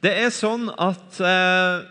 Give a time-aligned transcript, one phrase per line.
[0.00, 1.82] Det er sånn at eh,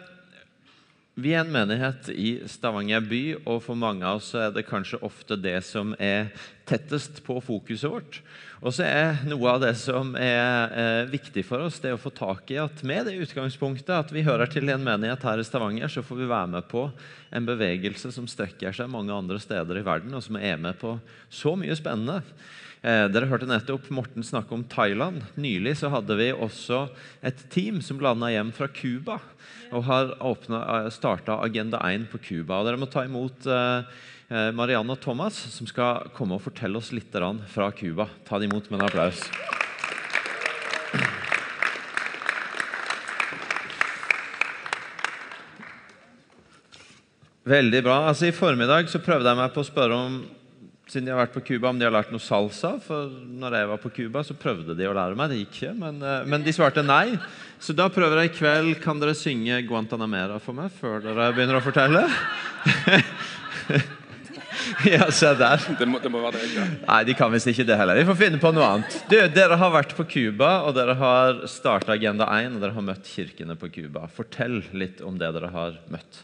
[1.19, 5.01] vi er en menighet i Stavanger by, og for mange av oss er det kanskje
[5.05, 6.31] ofte det som er
[6.69, 8.17] tettest på fokuset vårt.
[8.63, 12.09] Og så er noe av det som er eh, viktig for oss, det å få
[12.17, 15.91] tak i at med det utgangspunktet at vi hører til en menighet her i Stavanger,
[15.91, 16.87] så får vi være med på
[17.29, 20.97] en bevegelse som strekker seg mange andre steder i verden, og som er med på
[21.29, 22.23] så mye spennende.
[22.79, 25.25] Eh, dere hørte nettopp Morten snakke om Thailand.
[25.35, 26.85] Nylig så hadde vi også
[27.19, 29.17] et team som landa hjem fra Cuba
[29.75, 30.13] og har
[30.95, 32.61] starta Agenda 1 på Cuba.
[32.63, 33.83] Dere må ta imot eh,
[34.31, 37.11] eh, Marianne og Thomas, som skal komme og fortelle oss litt
[37.51, 38.07] fra Cuba.
[38.23, 39.27] Ta det imot med en applaus.
[47.49, 48.01] Veldig bra.
[48.07, 50.21] Altså I formiddag så prøvde jeg meg på å spørre om
[50.89, 52.73] siden de har vært på Cuba, om de har lært noe salsa.
[52.81, 55.29] For når jeg var på Cuba, så prøvde de å lære meg.
[55.29, 57.19] Det gikk ikke, men, eh, men, de svarte nei.
[57.61, 58.81] Så da prøver jeg i kveld.
[58.81, 62.07] Kan dere synge Guantanamera for meg før dere begynner å fortelle?
[64.89, 65.61] ja, se der.
[65.77, 66.65] Det må, det må være det, ja.
[66.87, 67.99] Nei, de kan visst ikke det heller.
[67.99, 68.97] Vi får finne på noe annet.
[69.11, 72.87] Du, Dere har vært på Cuba, og dere har starta Agenda 1, og dere har
[72.89, 74.07] møtt kirkene på Cuba.
[74.15, 76.23] Fortell litt om det dere har møtt.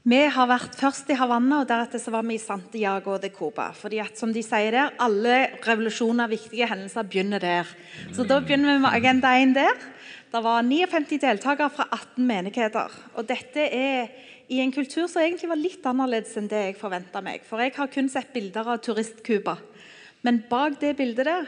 [0.00, 3.66] Vi har vært først i Havanna, og deretter så var vi i Santiago de Cuba.
[3.76, 7.68] Fordi at, som de sier der, Alle revolusjoner, viktige hendelser, begynner der.
[8.16, 9.76] Så da begynner vi med Agenda 1 der.
[10.32, 12.88] Det var 59 deltakere fra 18 menigheter.
[13.14, 14.08] Og dette er
[14.48, 17.44] i en kultur som egentlig var litt annerledes enn det jeg forventa meg.
[17.44, 19.58] For jeg har kun sett bilder av turist-Cuba.
[20.24, 21.44] Men bak det bildet der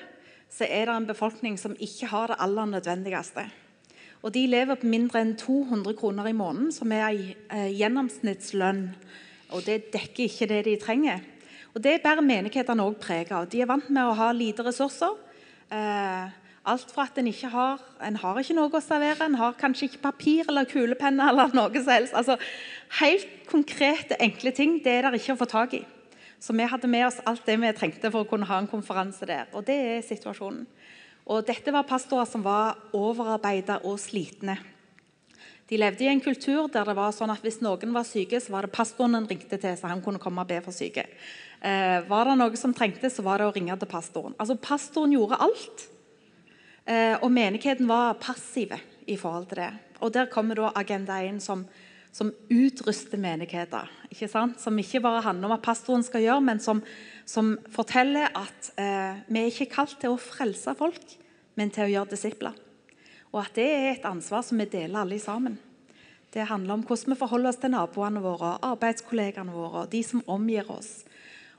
[0.53, 3.49] så er det en befolkning som ikke har det aller nødvendigste.
[4.23, 8.85] Og de lever på mindre enn 200 kroner i måneden, som er en eh, gjennomsnittslønn.
[9.53, 11.25] Og det dekker ikke det de trenger.
[11.75, 13.49] Og Det bærer menighetene òg preg av.
[13.51, 15.17] De er vant med å ha lite ressurser.
[15.73, 16.31] Eh,
[16.63, 19.89] alt fra at en ikke har en har ikke noe å servere, en har kanskje
[19.89, 22.15] ikke papir eller kulepenner eller noe som helst.
[22.15, 22.39] Altså,
[23.01, 25.83] Helt konkrete, enkle ting det er det ikke å få tak i.
[26.43, 29.25] Så vi hadde med oss alt det vi trengte for å kunne ha en konferanse
[29.27, 29.47] der.
[29.57, 30.67] Og det er situasjonen.
[31.31, 34.57] Og dette var pastorer som var overarbeida og slitne.
[35.71, 38.53] De levde i en kultur der det var sånn at hvis noen var syke, så
[38.53, 41.07] var det pastoren en ringte til, så han kunne komme og be for syke.
[41.63, 44.35] Eh, var det noe som trengtes, så var det å ringe til pastoren.
[44.37, 45.87] Altså Pastoren gjorde alt.
[46.85, 49.71] Eh, og menigheten var passive i forhold til det.
[50.03, 51.65] Og Der kommer da Agenda 1 som,
[52.13, 53.89] som utruster menigheter.
[54.11, 54.61] Ikke sant?
[54.61, 56.83] Som ikke bare handler om hva pastoren skal gjøre, men som
[57.29, 61.17] som forteller at eh, vi er ikke kalt til å frelse folk,
[61.59, 62.57] men til å gjøre disipler.
[63.33, 65.59] Og at det er et ansvar som vi deler alle sammen.
[66.33, 70.69] Det handler om hvordan vi forholder oss til naboene våre, arbeidskollegene våre de som omgir
[70.73, 71.03] oss.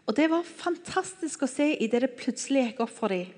[0.08, 3.30] Og Det var fantastisk å se idet det plutselig gikk opp for dem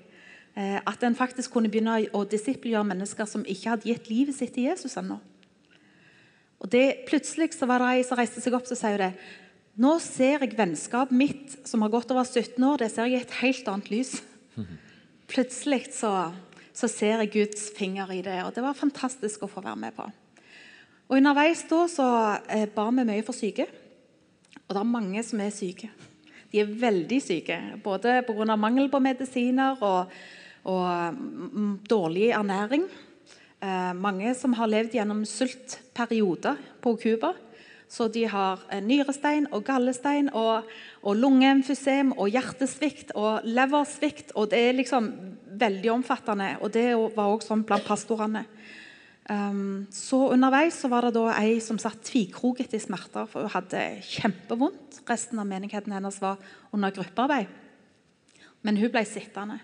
[0.56, 4.54] eh, at en faktisk kunne begynne å disiplegjøre mennesker som ikke hadde gitt livet sitt
[4.56, 5.20] til Jesus ennå.
[6.56, 9.12] Og det, Plutselig så var det ei som reiste seg opp og sa det,
[9.76, 13.24] nå ser jeg vennskapet mitt, som har gått over 17 år, det ser jeg i
[13.26, 14.12] et helt annet lys.
[15.32, 16.12] Plutselig så,
[16.72, 19.96] så, ser jeg Guds finger i det, og det var fantastisk å få være med
[19.96, 20.08] på.
[21.06, 22.08] Og Underveis da så
[22.50, 23.68] eh, ba vi mye for syke,
[24.64, 25.92] og det er mange som er syke.
[26.50, 28.56] De er veldig syke, både pga.
[28.56, 30.14] mangel på medisiner og,
[30.72, 32.88] og mm, dårlig ernæring.
[33.60, 37.34] Eh, mange som har levd gjennom sultperioder på Cuba.
[37.88, 40.66] Så de har eh, nyrestein og gallestein og,
[41.06, 44.34] og lungeemfysem og hjertesvikt og leversvikt.
[44.34, 45.12] og Det er liksom
[45.60, 46.56] veldig omfattende.
[46.60, 48.46] og Det var også sånn blant pastorene.
[49.26, 53.54] Um, så Underveis så var det da ei som satt tvikroget i smerter, for hun
[53.54, 55.00] hadde kjempevondt.
[55.06, 56.38] Resten av menigheten hennes var
[56.74, 57.50] under gruppearbeid.
[58.66, 59.58] Men hun ble sittende.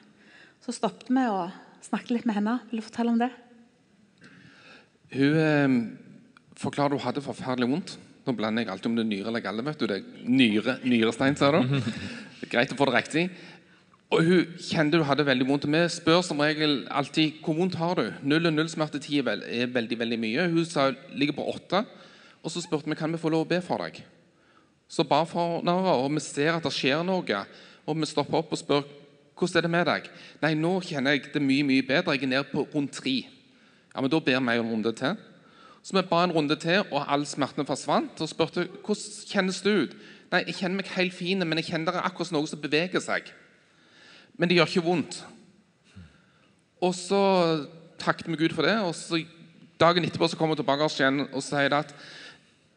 [0.62, 1.50] Så stoppet vi og
[1.82, 2.58] snakket litt med henne.
[2.70, 3.30] Vil du fortelle om det?
[5.12, 5.76] Hun eh,
[6.58, 7.98] forklarte hun hadde forferdelig vondt.
[8.22, 9.64] Nå blander jeg alltid om det er nyre eller galle.
[9.66, 9.86] vet du.
[9.90, 11.58] Det er nyre, nyrestein, sa du.
[12.40, 13.24] Det greit å få det riktig.
[14.12, 15.66] Og Hun kjente du hadde veldig vondt.
[15.72, 19.98] Vi spør som regel alltid hvor vondt har du Null og null smertetid er veldig
[19.98, 20.48] veldig mye.
[20.52, 21.84] Hun sa ligger på åtte.
[22.42, 24.02] Og Så spurte vi kan vi få lov å be for deg.
[24.90, 27.44] Så ba for henne, og vi ser at det skjer noe.
[27.86, 28.84] Og Vi stopper opp og spør
[29.32, 30.08] hvordan er det med deg.
[30.42, 32.14] Nei, nå kjenner jeg det mye mye bedre.
[32.14, 33.22] Jeg er nede på rundt tre.
[33.94, 35.16] Ja, men Da ber vi en runde til.
[35.82, 38.20] Så vi ba en runde til, og all smerten forsvant.
[38.22, 39.94] Og spurte hvordan kjennes det ut.
[40.32, 43.02] Nei, jeg kjenner meg helt fin, men jeg kjenner det er akkurat noe som beveger
[43.02, 43.26] seg.
[44.38, 45.18] Men det gjør ikke vondt.
[46.82, 47.22] Og så
[48.00, 48.78] takket vi Gud for det.
[48.80, 49.24] og så
[49.80, 51.90] Dagen etterpå så kommer hun tilbake igjen og sier at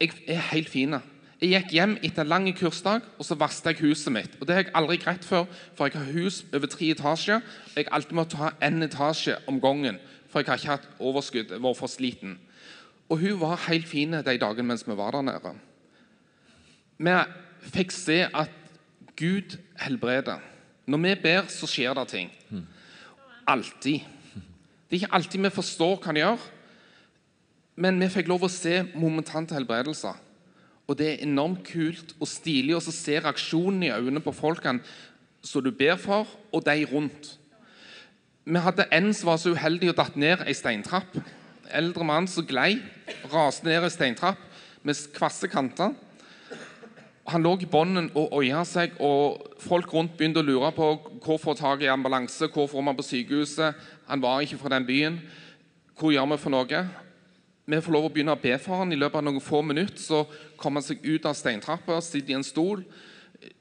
[0.02, 0.96] jeg er helt fin.
[1.38, 4.38] Jeg gikk hjem etter en lang kursdag og så vasket jeg huset mitt.
[4.40, 7.44] Og Det har jeg aldri greid før, for jeg har hus over tre etasjer.
[7.46, 10.00] Og jeg alltid måtte ha en etasje om gangen
[10.36, 11.52] for jeg har ikke hatt overskudd.
[11.52, 12.34] Jeg var for sliten.
[13.10, 15.54] Og hun var helt fin de dagene mens vi var der nede.
[16.98, 17.16] Vi
[17.76, 18.52] fikk se at
[19.16, 20.42] Gud helbreder.
[20.86, 22.32] Når vi ber, så skjer det ting.
[23.48, 24.00] Alltid.
[24.86, 26.44] Det er ikke alltid vi forstår hva han gjør,
[27.82, 30.16] men vi fikk lov å se momentante helbredelser.
[30.86, 34.86] Og det er enormt kult og stilig å se reaksjonen i øynene på folkene
[35.46, 37.36] som du ber for, og de rundt.
[38.46, 41.18] Vi hadde en som var så uheldig og datt ned ei steintrapp.
[41.74, 42.78] Eldre mann som glei,
[43.32, 44.42] raste ned ei steintrapp
[44.86, 45.96] med kvasse kanter.
[47.26, 50.92] Han lå i bunnen og oia seg, og folk rundt begynte å lure på
[51.26, 53.74] hvor får tak i ambulanse, hvor får man på sykehuset.
[54.06, 55.18] Han var ikke fra den byen.
[55.98, 56.84] Hvor gjør vi for noe?
[57.66, 58.94] Vi får lov å begynne å be for han.
[58.94, 60.22] I løpet av noen få minutter så
[60.62, 62.84] kommer han seg ut av steintrappa, sitter i en stol.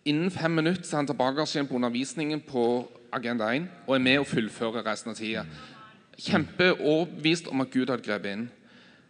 [0.05, 2.67] Innen fem minutter er han tilbake igjen på undervisningen på
[3.15, 5.47] Agenda 1 og er med og fullfører resten av tida.
[6.21, 8.45] Kjempeoverbevist om at Gud hadde grepet inn.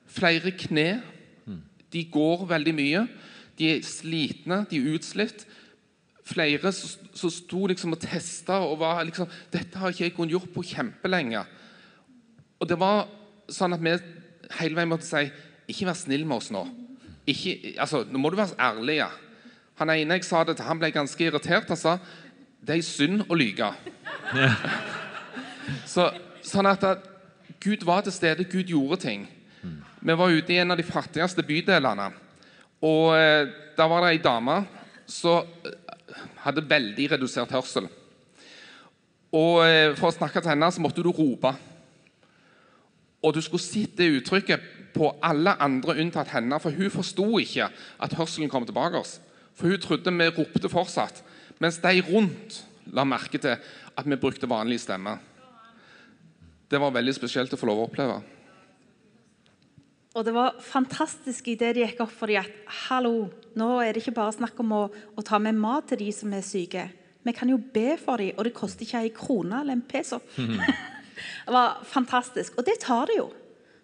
[0.07, 0.89] Flere kne.
[1.93, 3.05] De går veldig mye.
[3.59, 5.45] De er slitne, de er utslitt.
[6.25, 10.55] Flere som sto liksom og testa og var liksom 'Dette har ikke jeg kunnet gjort
[10.55, 11.45] på kjempelenge.'
[12.61, 13.09] Og det var
[13.49, 13.99] sånn at vi
[14.59, 15.31] hele veien måtte si
[15.69, 16.69] 'Ikke vær snill med oss nå'.
[17.27, 18.97] Ikke, altså, nå må du være ærlig.
[18.97, 19.09] Ja.
[19.77, 21.69] Han ene jeg sa det til, han ble ganske irritert.
[21.69, 21.99] Han sa
[22.65, 23.75] 'Det er synd å lyge'.
[24.35, 24.55] Ja.
[25.87, 26.11] Så,
[26.45, 27.11] sånn at, at
[27.65, 29.27] Gud var til stede, Gud gjorde ting.
[30.05, 32.11] Vi var ute i en av de fattigste bydelene.
[32.85, 34.59] Og eh, Der var det ei dame
[35.09, 35.49] som
[36.45, 37.89] hadde veldig redusert hørsel.
[39.35, 41.55] Og eh, For å snakke til henne så måtte du rope.
[43.25, 47.71] Og du skulle sett det uttrykket på alle andre unntatt henne, for hun forsto ikke
[47.73, 49.01] at hørselen kom tilbake.
[49.01, 49.19] oss.
[49.57, 51.23] For hun trodde vi ropte fortsatt,
[51.59, 52.61] mens de rundt
[52.93, 53.57] la merke til
[53.97, 55.17] at vi brukte vanlig stemme.
[56.75, 58.17] Det var veldig spesielt å få lov å oppleve.
[60.15, 63.29] Og det var fantastisk i det de gikk opp for dem at hallo,
[63.59, 66.35] nå er det ikke bare snakk om å, å, ta med mat til de som
[66.35, 66.89] er syke.
[67.23, 70.19] Vi kan jo be for dem, og det koster ikke ei krone eller en peso.
[71.47, 72.59] det var fantastisk.
[72.59, 73.29] Og det tar det jo.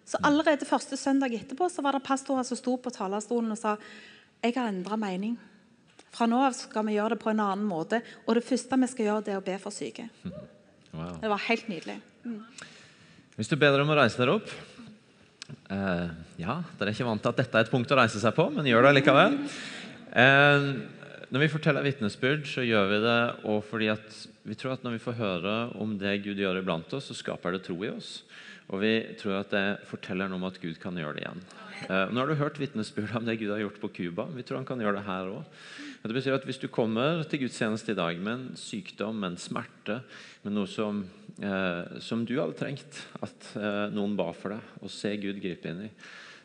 [0.07, 3.77] Så allerede første søndag etterpå så var det pastorer som sto på talerstolen og sa
[4.41, 5.37] jeg har endra mening.
[6.11, 8.01] Fra nå av skal vi gjøre det på en annen måte.
[8.25, 10.09] Og det første vi skal gjøre, det er å be for syke.
[10.91, 11.21] Wow.
[11.21, 11.93] Det var helt nydelig.
[12.27, 12.41] Mm.
[13.39, 14.49] Hvis du ber dere om å reise dere opp
[15.71, 16.07] eh,
[16.41, 18.47] ja, dere er ikke vant til at dette er et punkt å reise seg på,
[18.51, 19.37] men gjør det likevel.
[20.11, 20.67] Eh,
[21.31, 24.97] når vi forteller vitnesbyrd, så gjør vi det og fordi at vi tror at når
[24.97, 28.17] vi får høre om det Gud gjør iblant oss, så skaper det tro i oss.
[28.71, 31.43] Og vi tror at det forteller noe om at Gud kan gjøre det igjen.
[31.87, 34.27] Eh, nå har du hørt vitnesbyrd om det Gud har gjort på Cuba.
[34.35, 35.63] Vi tror han kan gjøre det her òg.
[36.01, 39.41] Det betyr at Hvis du kommer til gudstjeneste i dag med en sykdom, med en
[39.41, 40.01] smerte,
[40.43, 41.03] med noe som,
[41.39, 45.71] eh, som du hadde trengt at eh, noen ba for deg, og se Gud gripe
[45.71, 45.91] inn i,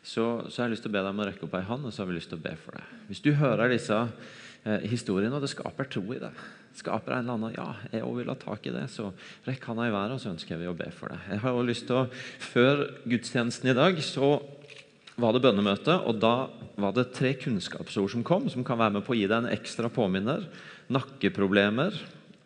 [0.07, 1.87] så, så, har jeg lyst til å be deg om å rekke opp ei hånd,
[1.87, 2.93] og så har vi lyst til å be for deg.
[3.09, 6.45] Hvis du hører disse eh, historiene, og det skaper tro i deg,
[6.77, 9.09] skaper en eller annen ja, jeg også vil ha tak i det, så
[9.47, 11.25] rekk handa i været, og så ønsker vi å be for deg.
[11.33, 12.05] Jeg har også lyst til å,
[12.47, 14.31] Før gudstjenesten i dag så
[15.17, 16.35] var det bønnemøte, og da
[16.77, 19.55] var det tre kunnskapsord som kom, som kan være med på å gi deg en
[19.55, 20.45] ekstra påminner.
[20.93, 21.97] Nakkeproblemer,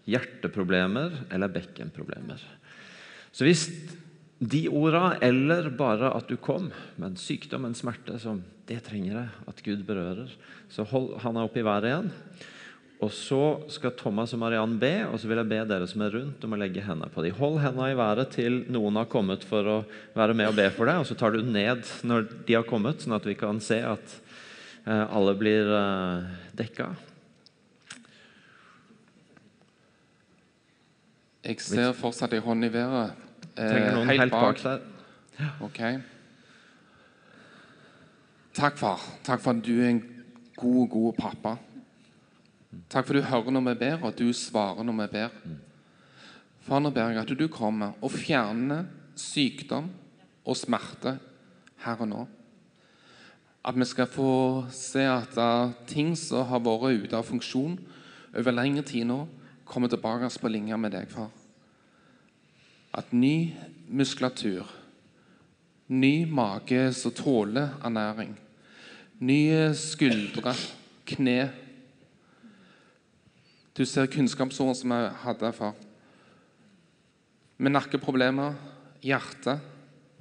[0.09, 2.41] hjerteproblemer eller bekkenproblemer.
[3.31, 3.67] Så hvis
[4.41, 9.13] de orda, eller bare at du kom med en sykdom, en smerte som det trenger
[9.13, 10.31] jeg at Gud berører,
[10.71, 12.09] så hold handa opp i været igjen.
[13.01, 13.41] Og Så
[13.73, 16.53] skal Thomas og Mariann be, og så vil jeg be dere som er rundt, om
[16.53, 17.33] å legge hendene på dem.
[17.39, 19.77] Hold hendene i været til noen har kommet for å
[20.13, 21.01] være med og be for deg.
[21.01, 24.13] Og så tar du ned når de har kommet, sånn at vi kan se at
[24.85, 26.29] eh, alle blir eh,
[26.61, 26.91] dekka.
[31.41, 33.13] Jeg ser fortsatt ei hånd i været.
[33.57, 34.59] Eh, helt, bak.
[35.65, 35.79] Ok.
[38.53, 39.01] Takk, far.
[39.23, 40.03] Takk for at du er en
[40.55, 41.55] god, god pappa.
[42.89, 45.33] Takk for at du hører når vi ber, og at du svarer når vi ber.
[46.61, 48.85] Far, nå ber jeg at du kommer og fjerner
[49.17, 49.89] sykdom
[50.45, 51.17] og smerte
[51.81, 52.27] her og nå.
[53.65, 55.37] At vi skal få se at
[55.89, 57.79] ting som har vært ute av funksjon
[58.37, 59.23] over lengre tid nå,
[59.71, 61.31] kommer tilbake på linje med deg, far.
[62.91, 63.53] At ny
[63.87, 64.67] muskulatur,
[65.87, 68.35] ny mage som tåler ernæring,
[69.23, 70.55] nye skuldre,
[71.07, 71.37] kne
[73.77, 75.77] du ser kunnskapsord som jeg hadde far.
[77.57, 78.57] Med nakkeproblemer,
[79.01, 79.55] hjerte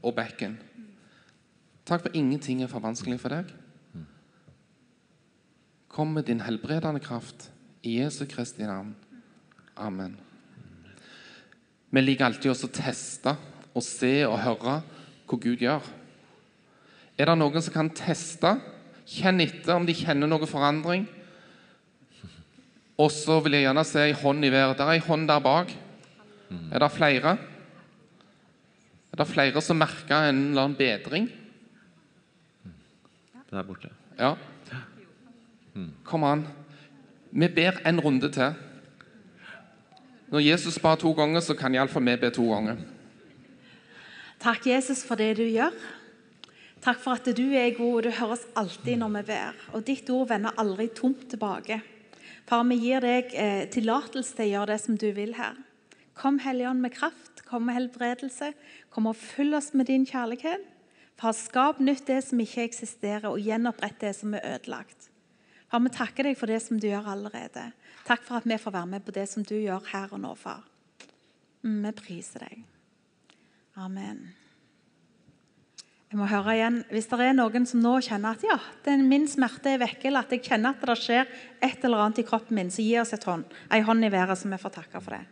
[0.06, 0.54] og bekken.
[1.88, 3.50] Takk for ingenting er for vanskelig for deg.
[5.90, 7.48] Kom med din helbredende kraft
[7.82, 8.94] i Jesu Kristi navn.
[9.76, 10.16] Amen.
[11.90, 13.34] Vi liker alltid å teste
[13.74, 14.80] og se og høre
[15.30, 15.84] hva Gud gjør.
[17.18, 18.54] Er det noen som kan teste,
[19.10, 21.04] kjenne etter om de kjenner noe forandring?
[23.00, 24.78] Og så vil jeg gjerne se ei hånd i været.
[24.78, 25.72] Der er ei hånd der bak.
[26.50, 27.36] Er det flere?
[29.10, 31.28] Er det flere som merker en eller annen bedring?
[33.50, 33.90] Der borte.
[34.18, 34.34] Ja.
[36.06, 36.44] Kom an.
[37.30, 38.54] Vi ber en runde til.
[40.30, 42.78] Når Jesus ba to ganger, så kan iallfall vi be to ganger.
[44.40, 45.74] Takk, Jesus, for det du gjør.
[46.80, 49.58] Takk for at du er god, og du hører oss alltid når vi ber.
[49.74, 51.80] Og ditt ord vender aldri tomt tilbake.
[52.48, 55.58] Far, vi gir deg eh, tillatelse til å gjøre det som du vil her.
[56.16, 57.42] Kom, Helligånd, med kraft.
[57.50, 58.52] Kom med helbredelse.
[58.94, 60.62] Kom og fyll oss med din kjærlighet.
[61.20, 65.10] Far, skap nytt det som ikke eksisterer, og gjenopprett det som er ødelagt.
[65.70, 67.72] Far, vi takker deg for det som du gjør allerede.
[68.10, 70.34] Takk for at vi får være med på det som du gjør her og nå,
[70.34, 70.64] far.
[71.62, 72.64] Mm, Vi priser deg.
[73.78, 74.32] Amen.
[76.10, 79.28] Jeg må høre igjen, Hvis det er noen som nå kjenner at ja, den, min
[79.30, 81.28] smerte er vekke, eller at jeg kjenner at det skjer
[81.62, 84.38] et eller annet i kroppen min, så gi oss et hånd, en hånd i været,
[84.38, 85.22] så vi får takke for det.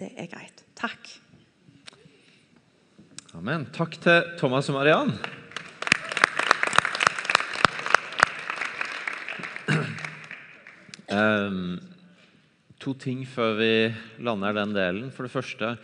[0.00, 0.64] Det er greit.
[0.76, 1.12] Takk.
[3.36, 3.68] Amen.
[3.76, 5.12] Takk til Thomas og Mariann.
[11.16, 11.78] Ehm,
[12.82, 13.72] to ting før vi
[14.24, 15.08] lander den delen.
[15.14, 15.76] For det første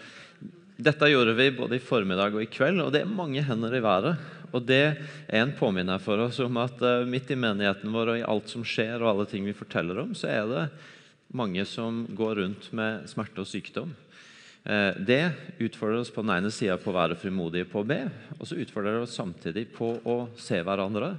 [0.82, 3.82] Dette gjorde vi både i formiddag og i kveld, og det er mange hender i
[3.84, 4.16] været.
[4.52, 4.96] Og det
[5.28, 8.50] er en påminner for oss om at uh, midt i menigheten vår og i alt
[8.50, 10.64] som skjer, og alle ting vi forteller om, så er det
[11.38, 13.94] mange som går rundt med smerte og sykdom.
[14.64, 15.22] Uh, Det
[15.68, 18.02] utfordrer oss på den ene sida på å være frimodige på å be,
[18.40, 21.14] og så utfordrer det oss samtidig på å se hverandre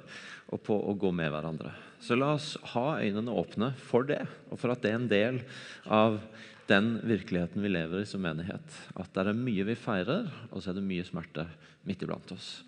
[0.52, 1.72] og på å gå med hverandre.
[2.04, 5.40] Så la oss ha øynene åpne for det, og for at det er en del
[5.88, 6.20] av
[6.68, 8.76] den virkeligheten vi lever i som menighet.
[9.00, 11.48] At det er mye vi feirer, og så er det mye smerte
[11.88, 12.62] midt iblant oss.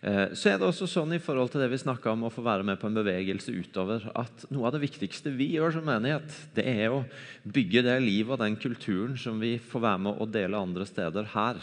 [0.00, 2.44] Eh, Så er det også sånn i forhold til det vi snakket om å få
[2.44, 6.28] være med på en bevegelse utover, at noe av det viktigste vi gjør som menighet,
[6.54, 7.02] det er å
[7.42, 11.32] bygge det livet og den kulturen som vi får være med å dele andre steder
[11.34, 11.58] her.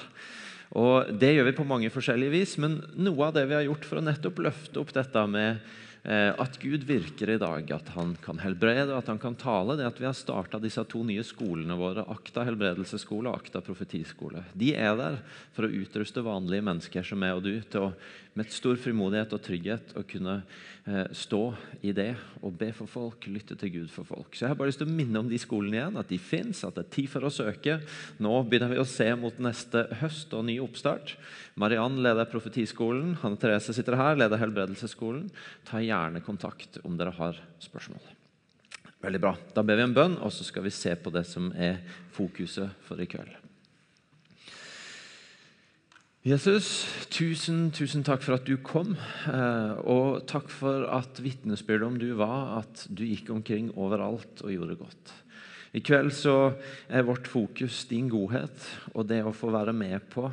[0.75, 3.85] Og Det gjør vi på mange forskjellige vis, men noe av det vi har gjort
[3.85, 5.61] for å nettopp løfte opp dette med
[6.05, 9.87] at Gud virker i dag, at han kan helbrede og at han kan tale, det
[9.87, 14.43] at vi har starta disse to nye skolene våre, Akta helbredelsesskole og Akta profetiskole.
[14.53, 15.17] De er der
[15.55, 17.89] for å utruste vanlige mennesker som meg og du til å
[18.35, 20.33] med stor frimodighet og trygghet å kunne
[20.83, 21.41] eh, stå
[21.87, 22.09] i det
[22.41, 24.35] og be for folk, lytte til Gud for folk.
[24.35, 26.65] Så Jeg har bare lyst til å minne om de skolene igjen, at de fins,
[26.67, 27.77] at det er tid for å søke.
[28.19, 31.15] Nå begynner vi å se mot neste høst og ny oppstart.
[31.55, 33.15] Mariann leder Profetiskolen.
[33.23, 35.29] Hanne Therese sitter her, leder Helbredelsesskolen.
[35.69, 38.03] Ta gjerne kontakt om dere har spørsmål.
[39.05, 39.35] Veldig bra.
[39.55, 41.79] Da ber vi en bønn, og så skal vi se på det som er
[42.15, 43.44] fokuset for i kveld.
[46.25, 48.95] Jesus, tusen, tusen takk for at du kom,
[49.29, 54.49] eh, og takk for at vitnesbyrdet om du var at du gikk omkring overalt og
[54.49, 55.13] gjorde godt.
[55.77, 56.55] I kveld så
[56.89, 58.65] er vårt fokus din godhet
[58.95, 60.25] og det å få være med på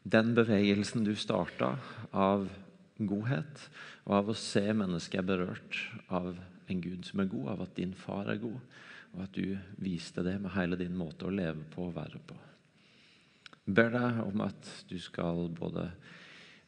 [0.00, 1.74] den bevegelsen du starta
[2.08, 2.48] av
[2.96, 3.68] godhet,
[4.08, 6.32] og av å se mennesker berørt av
[6.72, 8.80] en Gud som er god, av at din far er god,
[9.12, 12.46] og at du viste det med hele din måte å leve på og være på
[13.68, 15.84] ber deg om at du skal både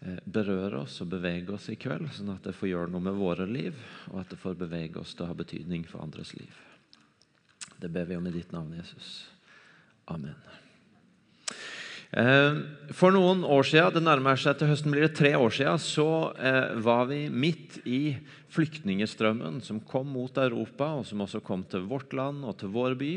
[0.05, 3.19] eh, berøre oss og bevege oss i kveld, sånn at det får gjøre noe med
[3.19, 3.77] våre liv,
[4.13, 6.57] og at det får bevege oss til å ha betydning for andres liv.
[7.81, 9.31] Det ber vi om i ditt navn, Jesus.
[10.13, 10.37] Amen.
[12.11, 12.57] Eh,
[12.97, 16.09] for noen år siden, det nærmer seg til høsten blir det tre år siden, så
[16.37, 18.03] eh, var vi midt i
[18.51, 22.97] flyktningestrømmen som kom mot Europa, og som også kom til vårt land og til vår
[23.01, 23.11] by,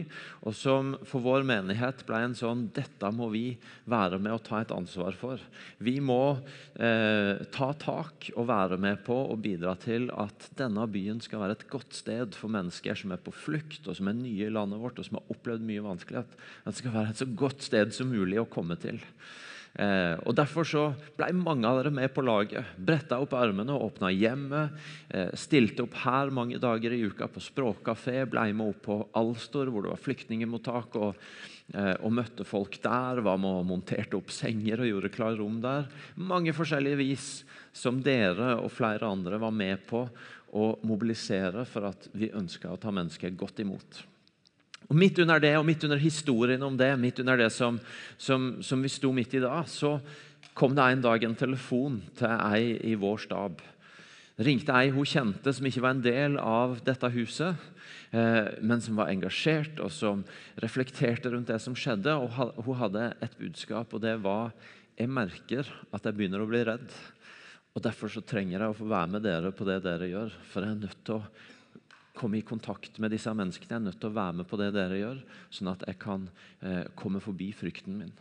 [0.46, 3.46] og som for vår menighet ble en sånn Dette må vi
[3.90, 5.42] være med og ta et ansvar for.
[5.84, 6.38] Vi må
[6.78, 11.58] eh, ta tak og være med på å bidra til at denne byen skal være
[11.60, 14.82] et godt sted for mennesker som er på flukt, og som er nye i landet
[14.82, 16.38] vårt, og som har opplevd mye vanskelighet.
[16.64, 19.02] At det skal være et så godt sted som mulig å komme til.
[19.74, 20.84] Eh, og Derfor så
[21.18, 22.76] ble mange av dere med på laget.
[22.78, 24.76] Bretta opp armene og åpna hjemmet.
[25.10, 28.28] Eh, stilte opp her mange dager i uka på språkkafé.
[28.30, 31.00] Ble med opp på Alstor, hvor det var flyktningemottak.
[31.02, 31.26] Og,
[31.74, 33.24] eh, og møtte folk der.
[33.26, 35.90] Var med og monterte opp senger og gjorde klar rom der.
[36.16, 37.28] Mange forskjellige vis
[37.74, 40.06] som dere og flere andre var med på
[40.54, 44.13] å mobilisere for at vi ønska å ta mennesket godt imot.
[44.90, 47.80] Og Midt under det, og midt under historien om det, midt under det som,
[48.18, 49.98] som, som vi sto midt i da, så
[50.54, 53.64] kom det en dag en telefon til ei i vår stab
[54.42, 57.56] ringte ei hun kjente som ikke var en del av dette huset,
[58.12, 60.24] eh, men som var engasjert og som
[60.64, 62.16] reflekterte rundt det som skjedde.
[62.16, 64.54] og Hun hadde et budskap, og det var
[64.98, 66.90] jeg merker at jeg begynner å bli redd.
[67.74, 70.34] Og Derfor så trenger jeg å få være med dere på det dere gjør.
[70.52, 71.26] For jeg er nødt til å
[72.18, 73.72] komme i kontakt med disse menneskene.
[73.72, 76.30] Jeg er nødt til å være med på det dere gjør, sånn at jeg kan
[76.62, 78.14] eh, komme forbi frykten min.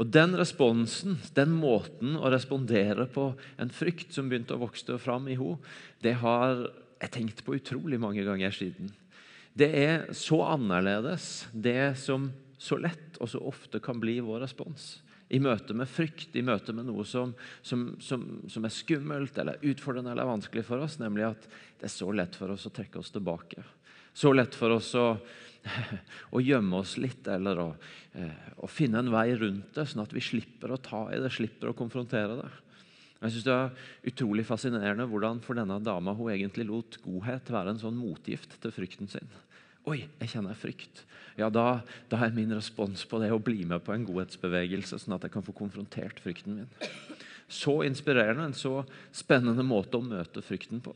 [0.00, 5.28] Og Den responsen, den måten å respondere på en frykt som begynte å vokse fram
[5.28, 5.60] i henne,
[6.00, 6.68] det har
[7.02, 8.92] jeg tenkt på utrolig mange ganger siden.
[9.52, 12.30] Det er så annerledes, det som
[12.62, 16.74] så lett og så ofte kan bli vår respons i møte med frykt, i møte
[16.76, 17.32] med noe som,
[17.64, 21.46] som, som, som, er skummelt eller utfordrende eller vanskelig for oss, nemlig at
[21.80, 23.64] det er så lett for oss å trekke oss tilbake.
[24.12, 25.06] Så lett for oss å,
[26.36, 27.68] å gjemme oss litt eller å,
[28.12, 31.32] eh, å, finne en vei rundt det, sånn at vi slipper å ta i det,
[31.32, 32.50] slipper å konfrontere det.
[33.22, 37.72] Jeg synes Det er utrolig fascinerende hvordan for denne dama hun egentlig lot godhet være
[37.72, 39.32] en sånn motgift til frykten sin.
[39.90, 41.02] Oi, jeg kjenner frykt.
[41.38, 41.80] Ja, da,
[42.12, 45.34] da, er min respons på det å bli med på en godhetsbevegelse, sånn at jeg
[45.34, 46.90] kan få konfrontert frykten min.
[47.52, 48.82] Så inspirerende, en så
[49.16, 50.94] spennende måte å møte frykten på.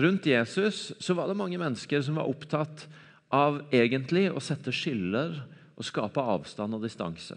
[0.00, 2.86] Rundt Jesus så var det mange mennesker som var opptatt
[3.32, 5.42] av egentlig å sette skiller
[5.76, 7.36] og skape avstand og distanse.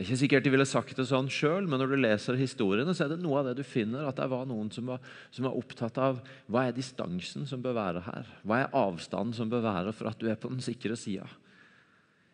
[0.00, 2.94] Det er ikke sikkert de ville sagt det sånn sjøl, men når du leser historiene,
[2.96, 5.44] så er det noe av det du finner, at det var noen som var, som
[5.44, 8.30] var, opptatt av hva er distansen som bør være her?
[8.40, 11.28] Hva er avstanden som bør være for at du er på den sikre sida?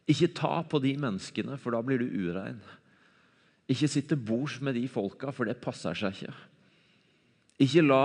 [0.07, 2.63] Ikke ta på de menneskene, for da blir du urein.
[3.67, 6.39] Ikke sitte bords med de folka, for det passer seg ikke.
[7.67, 8.01] Ikke la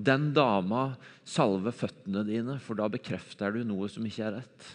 [0.00, 4.74] den dama salve føttene dine, for da bekrefter du noe som ikke er rett.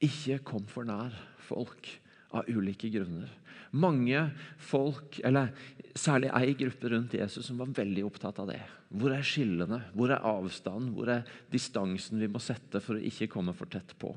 [0.00, 1.12] Ikke kom for nær
[1.44, 1.98] folk
[2.30, 3.30] av ulike grunner.
[3.70, 4.22] Mange
[4.64, 5.52] folk, eller
[5.96, 8.60] særlig ei gruppe rundt Jesus, som var veldig opptatt av det.
[8.88, 9.82] Hvor er skillene?
[9.92, 10.94] Hvor er avstanden?
[10.96, 14.14] Hvor er distansen vi må sette for å ikke komme for tett på?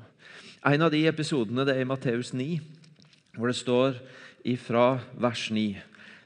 [0.64, 2.60] En av de episodene det er i Matteus 9,
[3.36, 3.98] hvor det står
[4.48, 4.86] ifra
[5.20, 5.82] vers 9.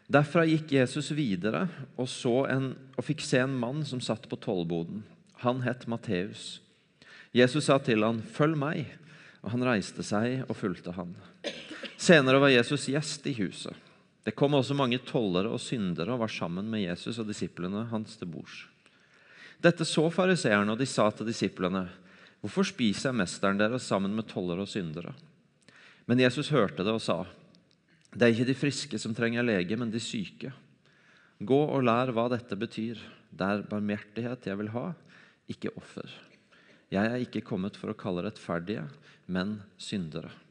[0.07, 1.65] Derfra gikk Jesus videre
[1.99, 2.07] og,
[2.47, 5.03] en, og fikk se en mann som satt på tollboden.
[5.43, 6.61] Han het Matteus.
[7.35, 8.87] Jesus sa til han, 'Følg meg.'
[9.43, 11.15] Og han reiste seg og fulgte han.
[12.07, 13.75] Senere var Jesus gjest i huset.
[14.23, 18.15] Det kom også mange tollere og syndere og var sammen med Jesus og disiplene hans
[18.21, 18.61] til bords.
[19.63, 21.83] Dette så fariseerne, og de sa til disiplene.:
[22.45, 25.17] Hvorfor spiser mesteren deres sammen med tollere og syndere?
[26.07, 27.25] Men Jesus hørte det og sa.:
[28.15, 30.53] Det er ikke de friske som trenger lege, men de syke.
[31.43, 33.03] Gå og lær hva dette betyr.
[33.35, 34.93] Det er barmhjertighet jeg vil ha,
[35.51, 36.07] ikke offer.
[36.87, 38.87] Jeg er ikke kommet for å kalle rettferdige,
[39.27, 40.46] men syndere.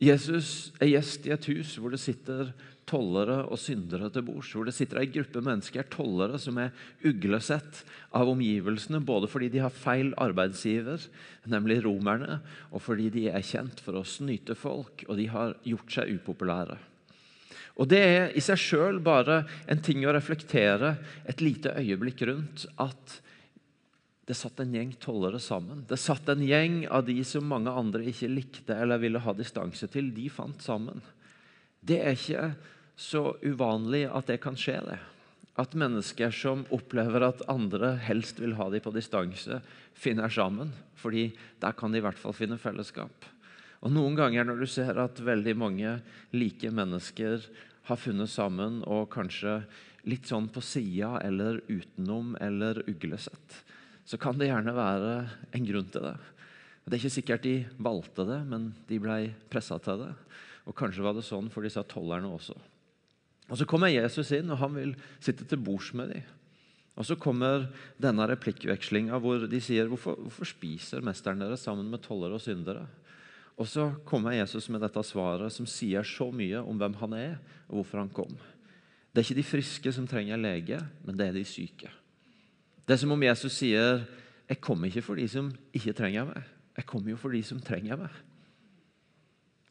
[0.00, 2.54] Jesus er gjest i et hus hvor det sitter
[2.90, 4.50] tollere og syndere til bords.
[4.54, 6.72] Hvor det sitter ei gruppe mennesker, tollere, som er
[7.06, 7.82] uglesett
[8.16, 9.02] av omgivelsene.
[9.04, 11.04] Både fordi de har feil arbeidsgiver,
[11.50, 12.40] nemlig romerne,
[12.72, 16.80] og fordi de er kjent for å snyte folk, og de har gjort seg upopulære.
[17.80, 20.96] Og Det er i seg sjøl bare en ting å reflektere
[21.28, 22.66] et lite øyeblikk rundt.
[22.76, 23.20] at
[24.30, 25.82] det satt en gjeng tollere sammen.
[25.90, 29.88] Det satt en gjeng av de som mange andre ikke likte eller ville ha distanse
[29.90, 30.12] til.
[30.14, 31.00] De fant sammen.
[31.82, 32.44] Det er ikke
[32.94, 34.76] så uvanlig at det kan skje.
[34.86, 35.00] det.
[35.58, 39.58] At mennesker som opplever at andre helst vil ha dem på distanse,
[39.98, 40.70] finner sammen.
[40.94, 43.26] Fordi der kan de i hvert fall finne fellesskap.
[43.82, 45.96] Og Noen ganger når du ser at veldig mange
[46.30, 47.42] like mennesker
[47.90, 49.64] har funnet sammen, og kanskje
[50.06, 53.64] litt sånn på sida eller utenom eller uglesett,
[54.10, 55.14] så kan det gjerne være
[55.54, 56.16] en grunn til det.
[56.82, 59.18] Det er ikke sikkert de valgte det, men de ble
[59.52, 60.10] pressa til det.
[60.66, 62.56] Og Kanskje var det sånn for disse tollerne også.
[63.50, 66.26] Og Så kommer Jesus inn, og han vil sitte til bords med dem.
[66.98, 67.68] Og Så kommer
[68.02, 72.88] denne replikkvekslinga hvor de sier hvorfor, hvorfor spiser mesteren deres sammen med tollere og syndere?
[73.54, 77.38] Og Så kommer Jesus med dette svaret som sier så mye om hvem han er,
[77.68, 78.34] og hvorfor han kom.
[79.14, 81.99] Det er ikke de friske som trenger lege, men det er de syke.
[82.90, 84.00] Det er som om Jesus sier,
[84.48, 86.42] 'Jeg kommer ikke for de som ikke trenger meg.
[86.76, 88.16] Jeg kommer jo for de som trenger meg.'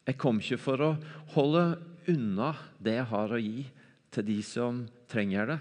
[0.06, 0.96] Jeg kom ikke for å
[1.34, 1.76] holde
[2.08, 3.66] unna det jeg har å gi,
[4.10, 5.58] til de som trenger det,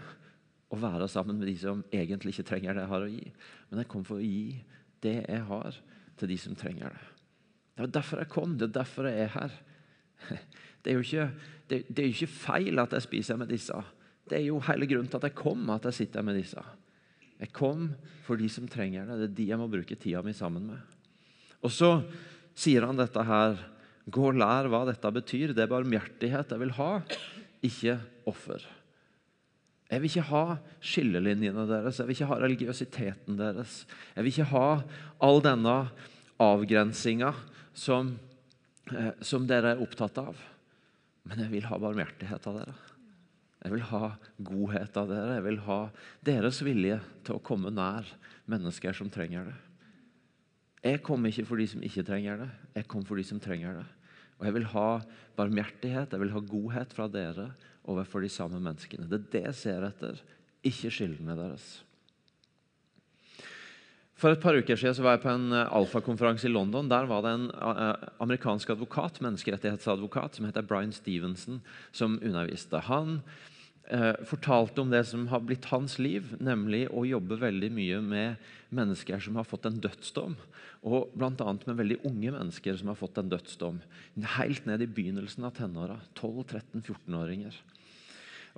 [0.71, 3.31] og være sammen med de som egentlig ikke trenger det jeg har å gi.
[3.69, 4.63] Men jeg kom for å gi
[5.01, 5.75] det jeg har,
[6.15, 7.05] til de som trenger det.
[7.75, 8.57] Det er derfor jeg kom.
[8.57, 9.51] Det er derfor jeg er her.
[10.81, 11.31] Det er jo ikke,
[11.67, 13.73] det, det er ikke feil at jeg spiser med disse.
[14.29, 16.63] Det er jo hele grunnen til at jeg kom, at jeg sitter med disse.
[17.39, 17.89] Jeg kom
[18.25, 19.19] for de som trenger det.
[19.19, 20.97] Det er de jeg må bruke tida mi sammen med.
[21.63, 21.91] Og så
[22.57, 23.59] sier han dette her.
[24.09, 25.53] Gå og lær hva dette betyr.
[25.55, 26.91] Det er barmhjertighet jeg vil ha,
[27.65, 27.95] ikke
[28.29, 28.63] offer.
[29.89, 30.43] Jeg vil ikke ha
[30.85, 33.79] skillelinjene deres, jeg vil ikke ha religiøsiteten deres.
[34.13, 34.67] Jeg vil ikke ha
[35.25, 35.77] all denne
[36.39, 37.31] avgrensinga
[37.73, 38.13] som,
[38.93, 40.37] eh, som dere er opptatt av.
[41.25, 42.88] Men jeg vil ha barmhjertighet av dere.
[43.59, 44.13] Jeg vil ha
[44.47, 45.37] godhet av dere.
[45.37, 45.79] Jeg vil ha
[46.25, 48.07] deres vilje til å komme nær
[48.49, 49.57] mennesker som trenger det.
[50.85, 53.81] Jeg kom ikke for de som ikke trenger det, jeg kom for de som trenger
[53.81, 53.87] det.
[54.39, 54.87] Og jeg vil ha
[55.35, 57.49] barmhjertighet, jeg vil ha godhet fra dere
[57.83, 59.09] overfor de samme menneskene.
[59.11, 60.21] Det er det jeg ser etter,
[60.63, 61.67] ikke skyldene deres.
[64.19, 66.89] For et par uker siden var jeg på en eh, alfakonferanse i London.
[66.91, 71.61] Der var det en eh, amerikansk advokat, menneskerettighetsadvokat som heter Brian Stevenson,
[71.95, 72.81] som underviste.
[72.89, 73.21] Han
[73.87, 78.51] eh, fortalte om det som har blitt hans liv, nemlig å jobbe veldig mye med
[78.75, 80.35] mennesker som har fått en dødsdom.
[80.89, 81.31] Og bl.a.
[81.39, 83.79] med veldig unge mennesker som har fått en dødsdom.
[84.35, 85.95] Helt ned i begynnelsen av tenåra.
[86.19, 87.55] 12-13-14-åringer.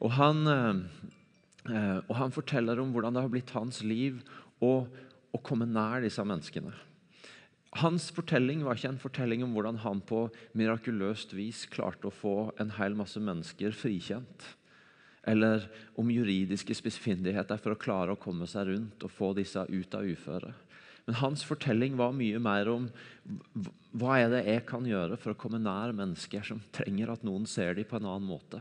[0.02, 4.24] Og han, eh, og han forteller om hvordan det har blitt hans liv
[4.62, 4.88] å
[5.32, 6.74] å komme nær disse menneskene.
[7.80, 10.26] Hans fortelling var ikke en fortelling om hvordan han på
[10.60, 14.50] mirakuløst vis klarte å få en hel masse mennesker frikjent.
[15.24, 19.96] Eller om juridiske spissfindigheter for å klare å komme seg rundt og få disse ut
[19.96, 20.52] av uføre.
[21.08, 22.90] Men hans fortelling var mye mer om
[23.98, 27.48] hva er det jeg kan gjøre for å komme nær mennesker som trenger at noen
[27.50, 28.60] ser dem på en annen måte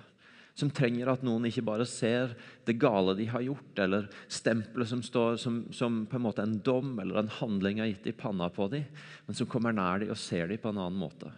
[0.60, 2.34] som trenger at noen ikke bare ser
[2.68, 6.58] det gale de har gjort, eller stempelet som står som, som, på en måte en
[6.64, 8.88] dom eller en handling har gitt i panna på dem,
[9.26, 11.32] men som kommer nær dem og ser dem på en annen måte.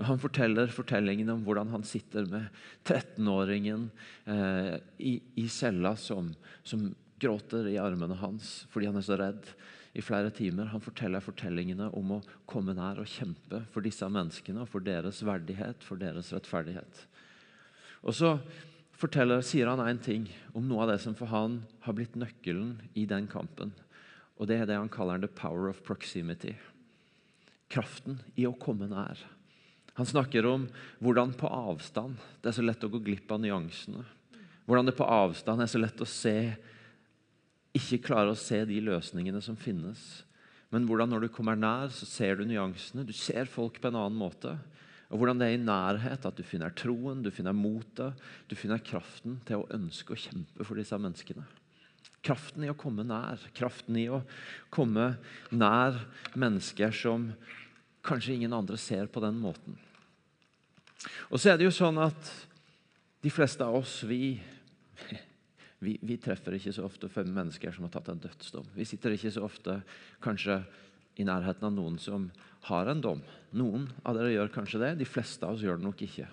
[0.00, 2.48] Og han forteller fortellingen om hvordan han sitter med
[2.88, 3.90] 13-åringen
[4.26, 6.32] eh, i, i, cella som,
[6.64, 6.88] som
[7.22, 9.52] gråter i armene hans fordi han er så redd
[9.92, 10.70] i flere timer.
[10.72, 15.20] Han forteller fortellingene om å komme nær og kjempe for disse menneskene og for deres
[15.28, 17.04] verdighet, for deres rettferdighet.
[18.02, 18.36] Og så
[18.98, 22.76] forteller, sier han en ting om noe av det som for han har blitt nøkkelen
[22.98, 23.72] i den kampen.
[24.38, 26.56] Og Det er det han kaller 'the power of proximity'.
[27.70, 29.18] Kraften i å komme nær.
[29.94, 30.68] Han snakker om
[31.00, 34.04] hvordan på avstand det er så lett å gå glipp av nyansene.
[34.66, 36.56] Hvordan det på avstand er så lett å se
[37.72, 40.24] ikke klare å se de løsningene som finnes.
[40.72, 43.04] Men hvordan når du kommer nær, så ser du nyansene.
[43.04, 44.54] Du ser folk på en annen måte.
[45.12, 48.16] Og hvordan det er i nærhet at du finner troen, du finner motet,
[48.48, 51.44] du finner kraften til å ønske å kjempe for disse menneskene.
[52.24, 54.22] Kraften i å komme nær, kraften i å
[54.72, 55.10] komme
[55.52, 55.98] nær
[56.38, 57.28] mennesker som
[58.06, 59.76] kanskje ingen andre ser på den måten.
[61.28, 62.30] Og så er det jo sånn at
[63.22, 64.38] de fleste av oss, vi,
[65.82, 68.70] vi, vi treffer ikke så ofte fem mennesker som har tatt en dødsdom.
[68.78, 69.76] Vi sitter ikke så ofte
[70.24, 70.62] kanskje
[71.20, 72.30] i nærheten av noen som
[72.68, 73.22] har en dom.
[73.58, 76.28] Noen av dere gjør kanskje det, de fleste av oss gjør det nok ikke.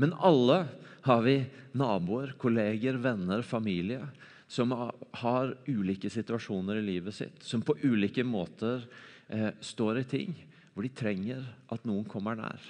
[0.00, 0.64] Men alle
[1.04, 1.36] har vi
[1.78, 4.02] naboer, kolleger, venner, familie
[4.52, 4.72] som
[5.22, 8.84] har ulike situasjoner i livet sitt, som på ulike måter
[9.28, 10.34] eh, står i ting
[10.72, 12.60] hvor de trenger at noen kommer nær.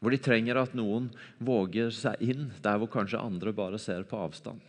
[0.00, 1.08] Hvor de trenger at noen
[1.40, 4.60] våger seg inn der hvor kanskje andre bare ser på avstand.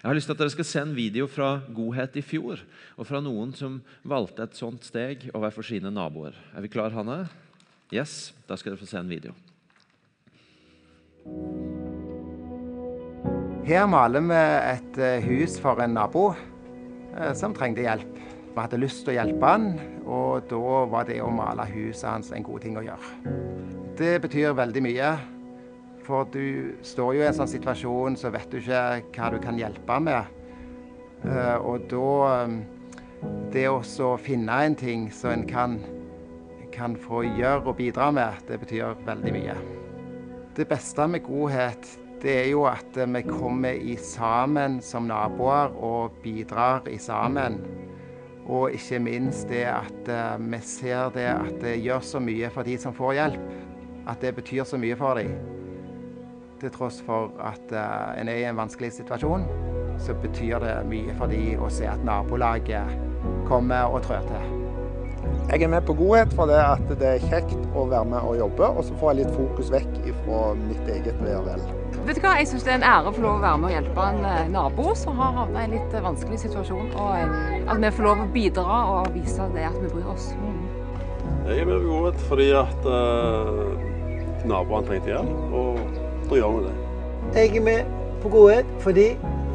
[0.00, 2.62] Jeg har lyst til at dere skal se en video fra Godhet i fjor,
[2.96, 6.36] og fra noen som valgte et sånt steg overfor sine naboer.
[6.56, 7.24] Er vi klar, Hanne?
[7.92, 9.34] Yes, da skal dere få se en video.
[13.66, 14.38] Her maler vi
[14.72, 18.16] et eh, hus for en nabo eh, som trengte hjelp.
[18.50, 19.68] Vi hadde lyst til å hjelpe han,
[20.02, 23.36] og da var det å male huset hans en god ting å gjøre.
[24.00, 25.12] Det betyr veldig mye.
[26.10, 28.82] For du står jo i en sånn situasjon, så vet du ikke
[29.14, 30.36] hva du kan hjelpe med.
[31.22, 32.60] Uh, og da um,
[33.52, 35.74] Det å finne en ting som en kan,
[36.72, 39.56] kan få gjøre og bidra med, det betyr veldig mye.
[40.56, 41.84] Det beste med godhet,
[42.22, 47.60] det er jo at vi kommer i sammen som naboer og bidrar i sammen.
[48.48, 52.66] Og ikke minst det at uh, vi ser det at det gjør så mye for
[52.66, 53.56] de som får hjelp.
[54.08, 55.59] At det betyr så mye for dem
[56.60, 59.46] til tross for at uh, en er i en vanskelig situasjon,
[60.00, 62.96] så betyr det mye for dem å se at nabolaget
[63.48, 64.56] kommer og trør til.
[65.50, 68.38] Jeg er med på godhet for det at det er kjekt å være med og
[68.38, 71.64] jobbe, og så får jeg litt fokus vekk fra mitt eget ve og vel.
[72.06, 73.68] Vet du hva, Jeg syns det er en ære å få lov å være med
[73.68, 76.88] og hjelpe en eh, nabo som har havnet i en litt eh, vanskelig situasjon.
[76.94, 77.10] Og
[77.74, 80.30] at vi får lov å bidra og vise det at vi bryr oss.
[80.38, 80.62] Mm.
[81.50, 83.74] Jeg er med på godhet fordi at uh,
[84.48, 85.34] naboene trengte hjelp.
[86.30, 86.74] Derfor gjør vi det.
[87.34, 87.84] Jeg er med
[88.22, 89.06] på Godhet fordi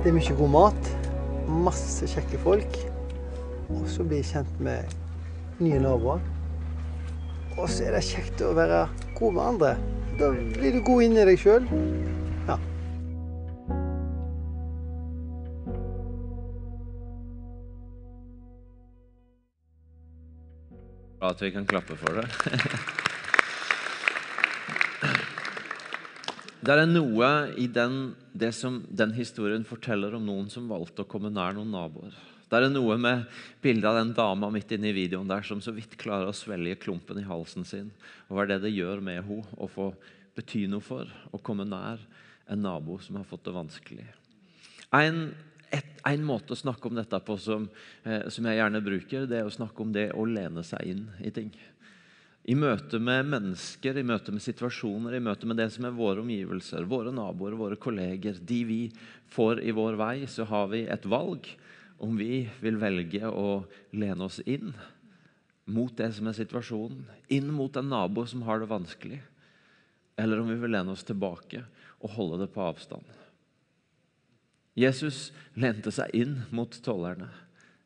[0.04, 0.90] det er mye god mat,
[1.48, 2.76] masse kjekke folk.
[3.72, 4.92] Og så blir jeg kjent med
[5.64, 6.20] nye naboer.
[7.56, 8.82] Og så er det kjekt å være
[9.16, 9.72] god med andre.
[10.20, 11.72] Da blir du god inni deg sjøl.
[21.24, 22.28] Bra at vi kan klappe for det.
[26.66, 27.28] Det er noe
[27.62, 31.70] i den, det som den historien forteller om noen som valgte å komme nær noen
[31.76, 32.16] naboer.
[32.50, 33.26] Det er noe med
[33.62, 36.80] bildet av den dama midt inne i videoen der som så vidt klarer å svelge
[36.82, 37.92] klumpen i halsen sin.
[38.26, 39.92] Og hva er det det gjør med henne å få
[40.38, 42.02] bety noe for å komme nær
[42.50, 44.08] en nabo som har fått det vanskelig?
[44.96, 45.22] En,
[45.70, 47.70] et, en måte å snakke om dette på som,
[48.08, 51.06] eh, som jeg gjerne bruker, det er å snakke om det å lene seg inn
[51.22, 51.54] i ting.
[52.46, 56.22] I møte med mennesker, i møte med situasjoner, i møte med det som er våre
[56.22, 58.82] omgivelser, våre naboer, våre kolleger, de vi
[59.34, 61.50] får i vår vei, så har vi et valg
[61.98, 63.64] om vi vil velge å
[63.98, 64.76] lene oss inn
[65.66, 69.24] mot det som er situasjonen, inn mot en nabo som har det vanskelig,
[70.22, 71.64] eller om vi vil lene oss tilbake
[72.04, 73.08] og holde det på avstand.
[74.78, 77.32] Jesus lente seg inn mot tollerne.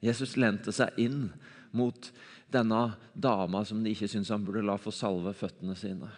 [0.03, 1.29] Jesus lente seg inn
[1.71, 2.09] mot
[2.53, 2.81] denne
[3.13, 6.09] dama som de ikke syntes han burde la få salve føttene sine.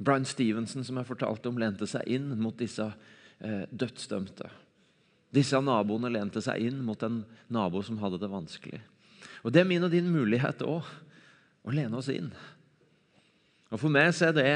[0.00, 4.48] Brian Stevenson som jeg fortalte om, lente seg inn mot disse eh, dødsdømte.
[5.34, 8.80] Disse naboene lente seg inn mot en nabo som hadde det vanskelig.
[9.44, 10.88] Og Det er min og din mulighet òg,
[11.60, 12.30] å lene oss inn.
[13.70, 14.48] Og For meg så er det,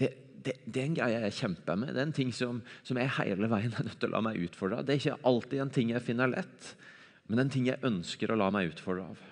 [0.00, 0.10] det,
[0.44, 1.92] det, det er en greie jeg kjemper med.
[1.92, 4.40] Det er en ting som, som jeg hele veien er nødt til å la meg
[4.48, 4.88] utfordre av.
[4.88, 6.72] Det er ikke alltid en ting jeg finner lett,
[7.28, 9.26] men en ting jeg ønsker å la meg utfordre av.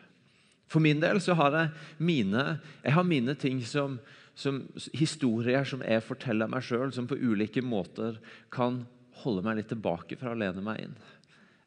[0.70, 2.44] For min del så har jeg mine,
[2.82, 4.00] jeg har mine ting som,
[4.34, 4.64] som
[4.96, 8.18] historier som jeg forteller meg sjøl, som på ulike måter
[8.52, 8.82] kan
[9.22, 10.96] holde meg litt tilbake fra å lene meg inn.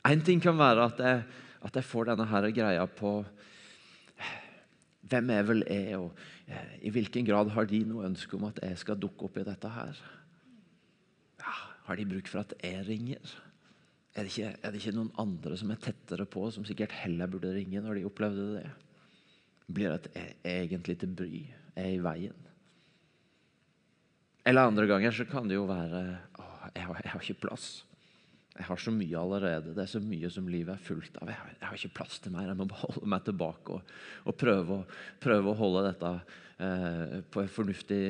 [0.08, 1.24] Én ting kan være at jeg,
[1.66, 3.18] at jeg, får denne her greia på
[5.10, 8.60] hvem jeg vel er, og eh, i hvilken grad har de noe ønske om at
[8.64, 10.02] jeg skal dukke opp i dette her?
[11.42, 11.56] Ja,
[11.88, 13.34] har de bruk for at jeg ringer?
[14.14, 17.30] Er det, ikke, er det ikke noen andre som er tettere på, som sikkert heller
[17.32, 18.68] burde ringe når de opplevde det?
[19.70, 21.44] Blir et e- egentlig til bry,
[21.78, 22.48] er i veien.
[24.50, 26.02] Eller andre ganger så kan det jo være
[26.40, 27.70] å, jeg, har, jeg har ikke plass.
[28.60, 29.74] Jeg har så mye allerede.
[29.76, 31.30] Det er så mye som livet er fullt av.
[31.32, 32.50] Jeg har, jeg har ikke plass til mer.
[32.50, 33.94] Jeg må holde meg tilbake og,
[34.26, 36.14] og prøve, å, prøve, å, holde dette
[36.66, 38.02] eh, på, fornuftig,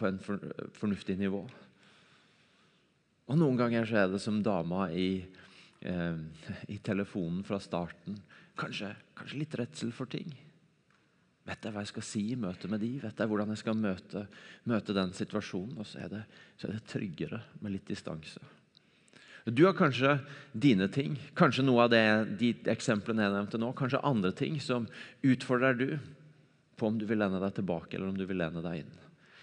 [0.00, 0.48] på en for,
[0.78, 1.44] fornuftig nivå.
[3.30, 5.22] Og Noen ganger så er det som dama i,
[5.86, 8.18] eh, i telefonen fra starten.
[8.58, 10.32] Kanskje, kanskje litt redsel for ting.
[11.52, 12.94] Vet jeg hva jeg skal si i møte med de?
[13.02, 14.24] Vet jeg hvordan jeg skal møte,
[14.70, 15.82] møte den situasjonen?
[15.82, 16.20] Og så er, det,
[16.56, 18.40] så er, det, tryggere med litt distanse.
[19.44, 20.14] Du har kanskje
[20.54, 22.02] dine ting, kanskje noe av det,
[22.40, 24.86] de eksemplene jeg nevnte nå, kanskje andre ting som
[25.26, 25.86] utfordrer du
[26.78, 28.98] på om du vil lene deg tilbake eller om du vil lene deg inn.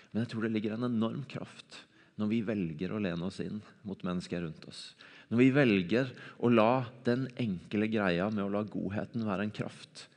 [0.10, 1.84] Men jeg tror det ligger en enorm kraft
[2.20, 4.94] når vi velger å lene oss inn mot mennesker rundt oss.
[5.30, 6.10] Når vi velger
[6.42, 10.08] å la den enkle greia med å la godheten være en kraft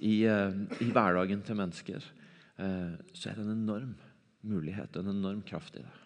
[0.00, 2.04] i, eh, i hverdagen til mennesker,
[2.58, 3.94] eh, så er det en enorm
[4.48, 5.96] mulighet og en enorm kraft i det.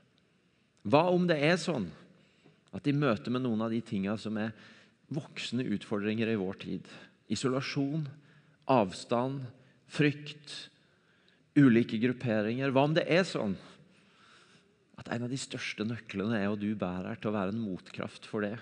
[0.90, 1.86] Hva om det er sånn
[2.74, 4.52] at i møte med noen av de tingene som er
[5.14, 6.88] voksne utfordringer i vår tid
[7.32, 8.02] Isolasjon,
[8.68, 9.46] avstand,
[9.88, 10.68] frykt,
[11.56, 13.54] ulike grupperinger Hva om det er sånn
[15.00, 18.28] at en av de største nøklene er og du bærer til å være en motkraft
[18.28, 18.58] for det?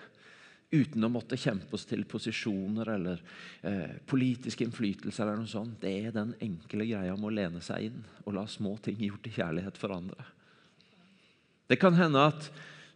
[0.73, 3.23] Uten å måtte kjempe oss til posisjoner eller
[3.61, 5.23] eh, politisk innflytelse.
[5.23, 5.79] eller noe sånt.
[5.83, 9.29] Det er den enkle greia om å lene seg inn og la små ting gjort
[9.29, 10.25] i kjærlighet forandre.
[11.69, 12.51] Det kan hende at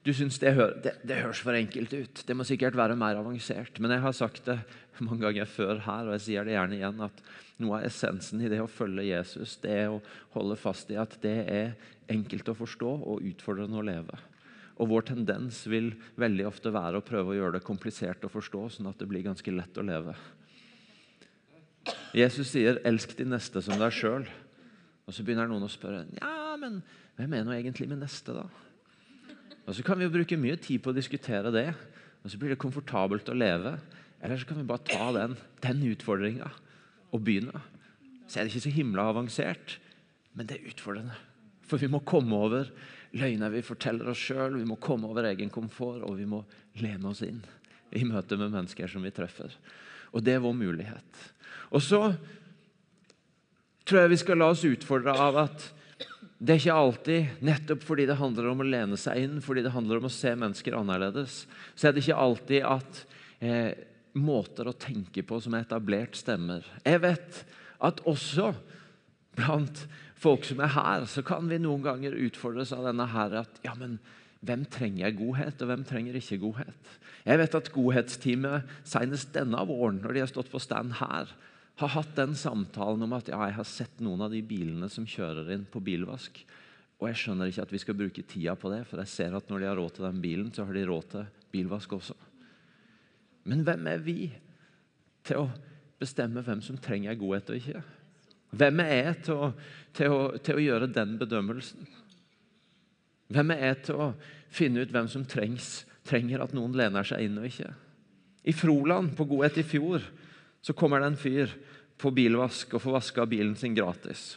[0.06, 0.52] du syns det,
[0.84, 2.22] det, det, høres for enkelt ut.
[2.26, 3.80] Det må sikkert være mer avansert.
[3.82, 4.60] Men jeg har sagt det
[5.02, 7.22] mange ganger før her, og jeg sier det gjerne igjen, at
[7.60, 10.00] noe av essensen i det å følge Jesus, det er å
[10.36, 11.74] holde fast i at det er
[12.12, 14.20] enkelt å forstå og utfordrende å leve.
[14.76, 18.66] Og vår tendens vil veldig ofte være å prøve å gjøre det komplisert å forstå,
[18.76, 20.12] sånn at det blir ganske lett å leve.
[22.16, 24.28] Jesus sier 'elsk din neste som deg sjøl'.
[25.06, 26.82] Og så begynner noen å spørre ja, men
[27.16, 28.34] hvem er nå egentlig min neste.
[28.34, 28.46] da?
[29.66, 31.74] Og Så kan vi jo bruke mye tid på å diskutere det,
[32.24, 33.78] og så blir det komfortabelt å leve.
[34.20, 36.50] Eller så kan vi bare ta den, den utfordringa
[37.12, 37.60] og begynne.
[38.26, 39.78] Så er det ikke så himla avansert,
[40.34, 41.14] men det er utfordrende.
[41.66, 42.70] For vi må komme over
[43.16, 44.58] løgner vi forteller oss sjøl.
[44.60, 46.42] Vi må komme over egen komfort, og vi må
[46.82, 47.42] lene oss inn
[47.96, 49.52] i møte med mennesker som vi treffer.
[50.12, 51.22] Og det er vår mulighet.
[51.74, 52.02] Og så
[53.86, 55.66] tror jeg vi skal la oss utfordre av at
[56.36, 59.72] det er ikke alltid, nettopp fordi det handler om å lene seg inn, fordi det
[59.72, 62.98] handler om å se mennesker annerledes, så er det ikke alltid at
[63.40, 63.70] eh,
[64.20, 66.66] måter å tenke på som er etablert, stemmer.
[66.84, 67.40] Jeg vet
[67.88, 68.50] at også
[69.36, 69.86] blant
[70.20, 73.74] folk som er her, så kan vi noen ganger utfordres av denne her at ja,
[73.78, 73.98] men
[74.46, 76.92] hvem trenger godhet, og hvem trenger ikke godhet?
[77.26, 81.32] Jeg vet at godhetsteamet senest denne våren, når de har stått på stand her,
[81.76, 85.08] har hatt den samtalen om at ja, jeg har sett noen av de bilene som
[85.08, 86.38] kjører inn på bilvask,
[86.96, 89.50] og jeg skjønner ikke at vi skal bruke tida på det, for jeg ser at
[89.50, 92.16] når de har råd til den bilen, så har de råd til bilvask også.
[93.46, 94.20] Men hvem er vi
[95.26, 95.50] til å
[96.00, 97.82] bestemme hvem som trenger godhet og ikke?
[98.56, 99.50] Hvem er jeg til å,
[99.96, 101.88] til å, til å gjøre den bedømmelsen?
[103.32, 104.12] Hvem er jeg til å
[104.54, 107.72] finne ut hvem som trengs, trenger at noen lener seg inn og ikke?
[108.46, 110.04] I Froland, på Godhet i fjor,
[110.62, 111.52] så kommer det en fyr
[111.98, 114.36] på bilvask og får vaska bilen sin gratis.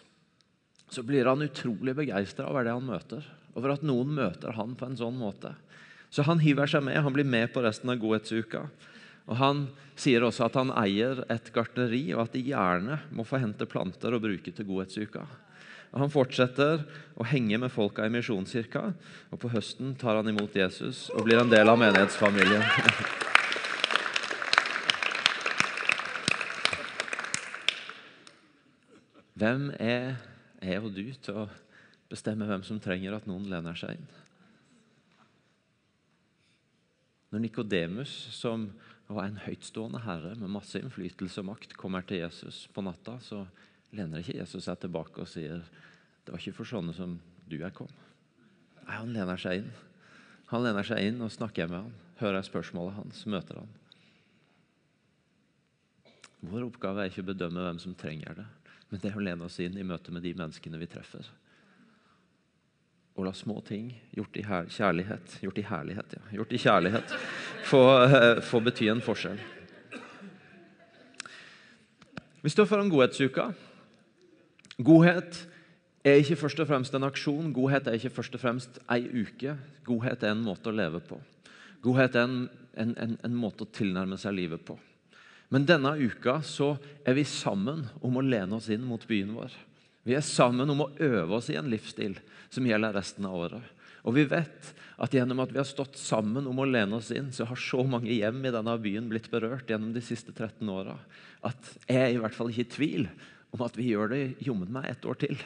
[0.89, 4.87] Så blir han utrolig begeistra over det han møter, over at noen møter han på
[4.87, 5.53] en sånn måte.
[6.09, 8.63] Så han hiver seg med, han blir med på resten av godhetsuka.
[9.29, 9.67] Og Han
[9.99, 14.15] sier også at han eier et gartneri, og at de gjerne må få hente planter
[14.15, 15.21] og bruke til godhetsuka.
[15.93, 16.83] Og Han fortsetter
[17.19, 18.83] å henge med folka i Misjonskirka,
[19.29, 22.63] og på høsten tar han imot Jesus og blir en del av menighetsfamilien.
[29.39, 30.17] Hvem er
[30.59, 31.49] jeg og du til å
[32.11, 34.09] bestemme hvem som trenger at noen lener seg inn?
[37.31, 38.65] Når Nikodemus, som
[39.15, 43.41] var en høytstående herre med masse innflytelse og makt, kommer til Jesus på natta, så
[43.97, 45.63] lener ikke Jesus seg tilbake og sier
[46.25, 47.15] det var ikke for sånne som
[47.49, 47.89] du jeg kom.
[48.83, 49.71] Nei, Han lener seg inn.
[50.51, 53.75] Han lener seg inn og snakker med han, hører spørsmålet hans, møter han.
[56.49, 58.47] Vår oppgave er ikke å bedømme hvem som trenger det,
[58.89, 61.25] men det er å lene oss inn i møte med de menneskene vi treffer.
[63.19, 67.15] Og la små ting gjort i kjærlighet, gjort i herlighet, ja, gjort i kjærlighet
[67.67, 69.39] få, eh, få bety en forskjell.
[72.41, 73.49] Vi står foran godhetsuka.
[74.79, 75.47] Godhet
[76.05, 79.57] er ikke først og fremst en aksjon, godhet er ikke først og fremst ei uke.
[79.83, 81.19] Godhet er en måte å leve på.
[81.83, 84.79] Godhet er en, en, en, en måte å tilnærme seg livet på.
[85.49, 89.51] Men denne uka så er vi sammen om å lene oss inn mot byen vår.
[90.07, 92.17] Vi er sammen om å øve oss i en livsstil
[92.49, 93.75] som gjelder resten av året.
[94.07, 97.33] Og vi vet at gjennom at vi har stått sammen om å lene oss inn,
[97.35, 100.95] så har så mange hjem i denne byen blitt berørt gjennom de siste 13 åra
[101.45, 103.05] at jeg i hvert fall ikke i tvil
[103.55, 105.39] om at vi gjør det jommen meg ett år til.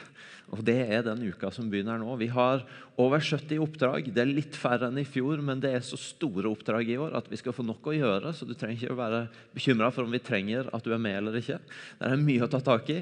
[0.52, 2.16] Og Det er den uka som begynner nå.
[2.20, 2.64] Vi har
[3.00, 4.10] over 70 oppdrag.
[4.12, 7.16] Det er litt færre enn i fjor, men det er så store oppdrag i år
[7.16, 8.34] at vi skal få nok å gjøre.
[8.36, 9.22] Så du trenger ikke å være
[9.54, 11.62] bekymra for om vi trenger at du er med eller ikke.
[12.02, 13.00] Det er mye å ta tak i.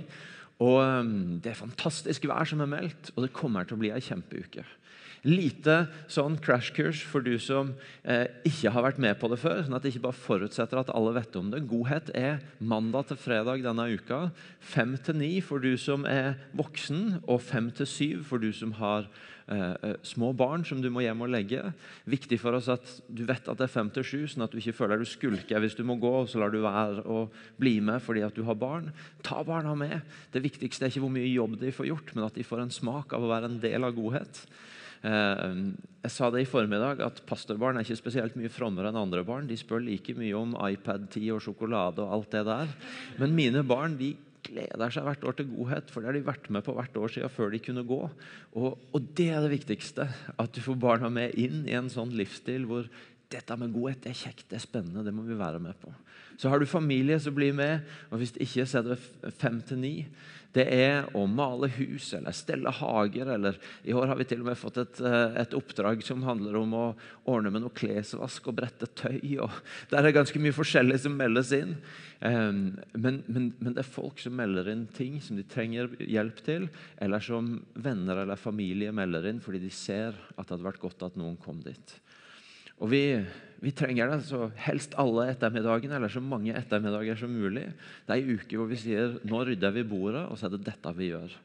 [0.62, 3.90] Og um, Det er fantastisk vær som er meldt, og det kommer til å bli
[3.94, 4.64] ei kjempeuke.
[5.23, 7.69] Lite sånn crashkurs for du som
[8.03, 9.61] eh, ikke har vært med på det før.
[9.63, 11.61] sånn at det ikke bare forutsetter at alle vet om det.
[11.71, 14.33] Godhet er mandag til fredag denne uka.
[14.59, 18.75] Fem til ni for du som er voksen, og fem til syv for du som
[18.81, 19.07] har
[19.47, 21.63] eh, eh, små barn som du må hjem og legge.
[22.11, 24.59] Viktig for oss at du vet at det er fem til sju, sånn at du
[24.59, 27.29] ikke føler du skulker hvis du må gå, og så lar du være å
[27.63, 28.91] bli med fordi at du har barn.
[29.23, 30.01] Ta barna med.
[30.35, 32.79] Det viktigste er ikke hvor mye jobb de får gjort, men at de får en
[32.83, 34.47] smak av å være en del av godhet.
[35.03, 35.55] Eh,
[36.03, 39.49] jeg sa det i formiddag at pastorbarn er ikke spesielt mye frommere enn andre barn.
[39.51, 42.77] De spør like mye om iPad-tid og sjokolade og alt det der.
[43.23, 46.49] Men mine barn de gleder seg hvert år til godhet, for det har de vært
[46.51, 48.01] med på hvert år siden før de kunne gå.
[48.59, 50.09] Og, og det er det viktigste.
[50.35, 52.91] At du får barna med inn i en sånn livsstil hvor
[53.33, 55.93] dette med godhet det er kjekt, det er spennende, det må vi være med på.
[56.41, 59.81] Så har du familie som blir med, og hvis ikke så er det fem til
[59.81, 59.95] ni.
[60.53, 63.31] Det er å male hus eller stelle hager.
[63.35, 66.57] eller I år har vi til og med fått et, eh, et oppdrag som handler
[66.61, 66.85] om å
[67.25, 69.38] ordne med noe klesvask og brette tøy.
[69.41, 69.51] og
[69.91, 71.77] Der er det ganske mye forskjellig som meldes inn.
[72.23, 72.79] Men,
[73.27, 76.69] men, men, det er folk som melder inn ting som de trenger hjelp til,
[77.03, 81.03] eller som venner eller familie melder inn fordi de ser at det hadde vært godt
[81.09, 81.97] at noen kom dit.
[82.81, 83.03] Og vi,
[83.63, 87.69] vi, trenger det så helst alle ettermiddagene, eller så mange ettermiddager som mulig.
[88.07, 90.65] Det er ei uke hvor vi sier nå rydder vi bordet, og så er det
[90.71, 91.37] dette vi gjør.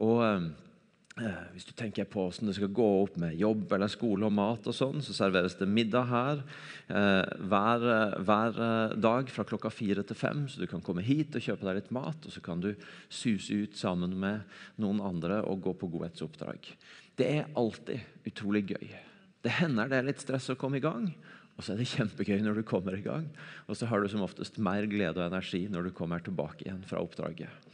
[0.00, 4.28] Og eh, Hvis du tenker på hvordan det skal gå opp med jobb eller skole
[4.28, 6.44] og mat, og sånn, så serveres det middag her
[6.86, 7.88] eh, hver,
[8.24, 8.62] hver,
[8.96, 10.46] dag fra klokka fire til fem.
[10.48, 12.72] Så du kan komme hit og kjøpe deg litt mat, og så kan du
[13.08, 14.46] suse ut sammen med
[14.80, 16.74] noen andre og gå på godhetsoppdrag.
[17.18, 19.09] Det er alltid utrolig gøy.
[19.44, 21.08] Det hender det er litt stress å komme i gang,
[21.56, 23.26] og så er det kjempegøy når du kommer i gang.
[23.68, 26.84] Og så har du som oftest mer glede og energi når du kommer tilbake igjen
[26.88, 27.68] fra oppdraget.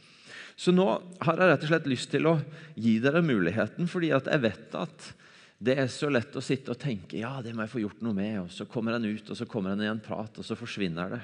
[0.57, 0.87] Så nå
[1.21, 2.37] har jeg rett og slett lyst til å
[2.75, 5.11] gi dere muligheten, fordi jeg vet at
[5.57, 8.17] det er så lett å sitte og tenke ja, det må jeg få gjort noe
[8.17, 10.57] med, og så kommer en ut, og så kommer en i en prat, og så
[10.57, 11.21] forsvinner det.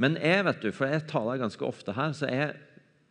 [0.00, 2.54] Men jeg vet du, for jeg taler ganske ofte her, så jeg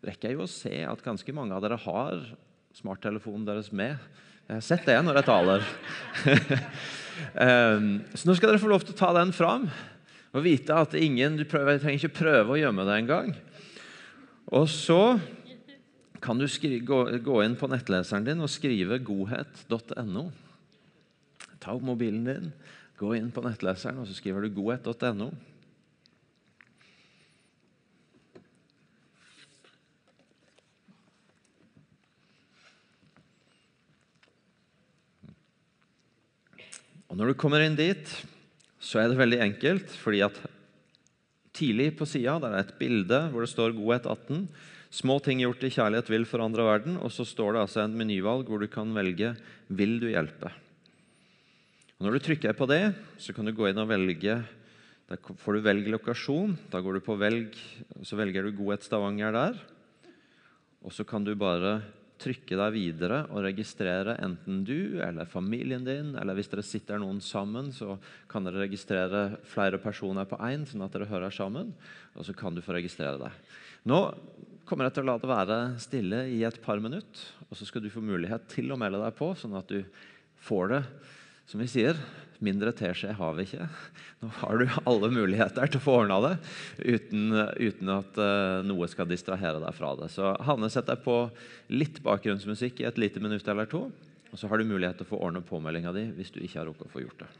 [0.07, 2.23] rekker jo å se at ganske mange av dere har
[2.77, 4.26] smarttelefonen deres med jeg
[4.63, 5.67] sett det når jeg taler.
[7.35, 9.67] um, så nå skal dere få lov til å ta den fram
[10.35, 13.31] og vite at ingen, du, prøver, trenger ikke prøve å gjemme det engang.
[14.53, 15.17] Og så
[16.23, 20.25] kan du skri, gå, gå, inn på nettleseren din og skrive godhet.no.
[21.57, 22.51] Ta opp mobilen din,
[22.99, 25.31] gå inn på nettleseren, og så skriver du godhet.no.
[37.17, 38.05] Når du kommer inn dit,
[38.77, 40.35] så er det veldig enkelt, fordi at
[41.57, 44.43] tidlig på sida er det et bilde hvor det står 'Godhet 18'.
[44.93, 46.99] Små ting gjort i kjærlighet vil forandre verden.
[47.01, 49.33] Og så står det altså en menyvalg hvor du kan velge
[49.67, 50.53] 'Vil du hjelpe'?
[51.97, 54.45] Og når du trykker på det, så kan du gå inn og velge
[55.09, 56.57] Da får du velge lokasjon.
[56.69, 57.55] Da går du på velg,
[58.03, 59.55] så velger du Godhet Stavanger der.
[60.83, 61.81] Og så kan du bare
[62.21, 67.21] trykke deg videre og registrere enten du eller familien din, eller hvis dere sitter noen
[67.23, 67.95] sammen, så
[68.29, 71.73] kan dere registrere flere personer på én, sånn at dere hører sammen.
[72.17, 73.55] Og så kan du få registrere deg.
[73.87, 74.01] Nå
[74.67, 77.85] kommer jeg til å la det være stille i et par minutter, og så skal
[77.85, 79.79] du få mulighet til å melde deg på, sånn at du
[80.47, 80.81] får det
[81.47, 81.99] som vi sier,
[82.43, 83.67] mindre teskje har vi ikke.
[84.21, 86.33] Nå har du alle muligheter til å få ordna det
[86.83, 90.11] uten, uten at uh, noe skal distrahere deg fra det.
[90.13, 91.21] Så Hanne sett deg på
[91.73, 93.87] litt bakgrunnsmusikk i et lite minutt eller to.
[94.27, 96.69] Og så har du mulighet til å få ordne påmeldinga di hvis du ikke har
[96.69, 97.31] rukket å få gjort det.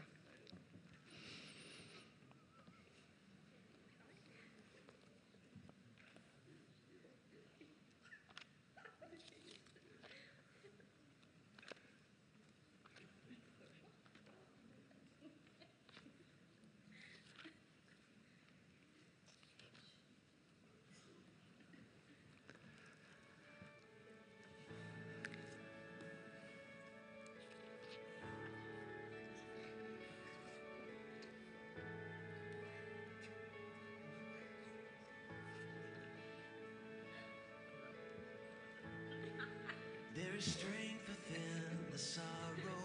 [40.38, 42.84] There is strength within the sorrow.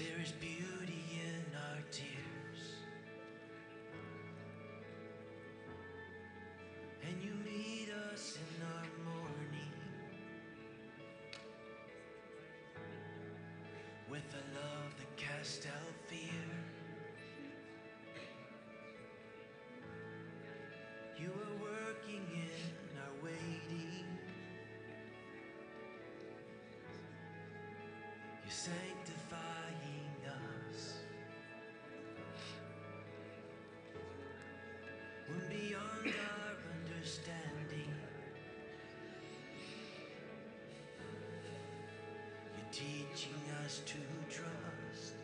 [0.00, 2.60] There is beauty in our tears.
[7.06, 9.74] And you meet us in our mourning
[14.10, 16.43] with a love that casts out fear.
[28.64, 30.94] Sanctifying us.
[35.28, 37.92] When beyond our understanding,
[42.56, 43.98] you're teaching us to
[44.30, 45.23] trust.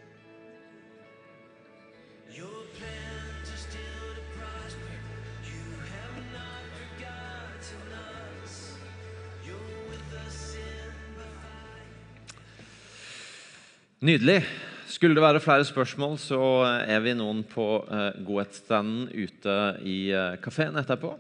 [14.01, 14.39] Nydelig.
[14.89, 16.39] Skulle det være flere spørsmål, så
[16.89, 21.11] er vi noen på uh, godhetsstanden ute i uh, kafeen etterpå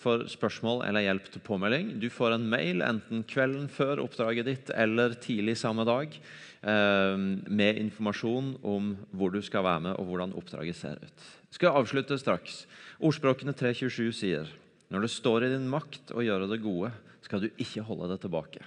[0.00, 1.90] for spørsmål eller hjelp til påmelding.
[2.00, 7.78] Du får en mail enten kvelden før oppdraget ditt eller tidlig samme dag eh, med
[7.84, 11.28] informasjon om hvor du skal være med, og hvordan oppdraget ser ut.
[11.52, 12.64] Jeg skal avslutte straks.
[12.98, 14.50] Ordspråkene 327 sier
[14.90, 16.90] når det står i din makt å gjøre det gode,
[17.22, 18.64] skal du ikke holde det tilbake.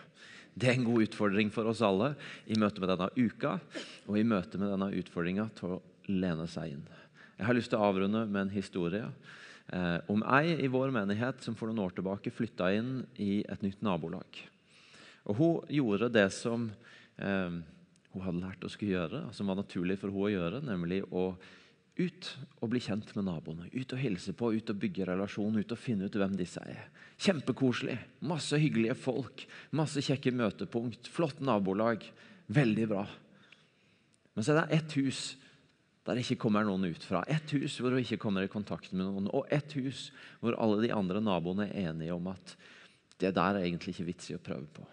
[0.56, 2.14] Det er en god utfordring for oss alle
[2.48, 3.58] i møte med denne uka
[4.08, 6.86] og i møte med denne utfordringa til å lene seg inn.
[7.36, 11.44] Jeg har lyst til å avrunde med en historie eh, om ei i vår menighet
[11.44, 14.40] som for noen år tilbake flytta inn i et nytt nabolag.
[15.28, 16.70] Og Hun gjorde det som
[17.20, 17.60] eh,
[18.16, 21.34] hun hadde lært å skulle gjøre, som var naturlig for hun å gjøre, nemlig å
[21.96, 22.30] ut
[22.60, 23.70] og bli kjent med naboene.
[23.72, 26.90] Ut og hilse på, ut og bygge relasjon, ut og finne ut hvem disse er.
[27.22, 27.96] Kjempekoselig.
[28.28, 29.46] Masse hyggelige folk.
[29.76, 31.08] Masse kjekke møtepunkt.
[31.12, 32.04] Flott nabolag.
[32.52, 33.06] Veldig bra.
[34.36, 35.26] Men så er det ett hus
[36.06, 37.24] der det ikke kommer noen ut fra.
[37.32, 39.32] Ett hus hvor du ikke kommer i kontakt med noen.
[39.34, 40.12] Og ett hus
[40.44, 42.58] hvor alle de andre naboene er enige om at
[43.24, 44.86] det der er egentlig ikke vits i å prøve på.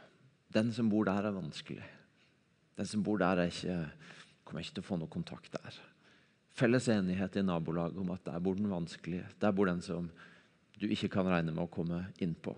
[0.53, 1.85] Den som bor der, er vanskelig.
[2.79, 3.77] Den som bor der, er ikke,
[4.47, 5.81] kommer ikke til å få noe kontakt der.
[6.53, 9.27] Felles enighet i nabolaget om at der bor den vanskelige.
[9.41, 10.11] Der bor den som
[10.79, 12.55] du ikke kan regne med å komme inn på.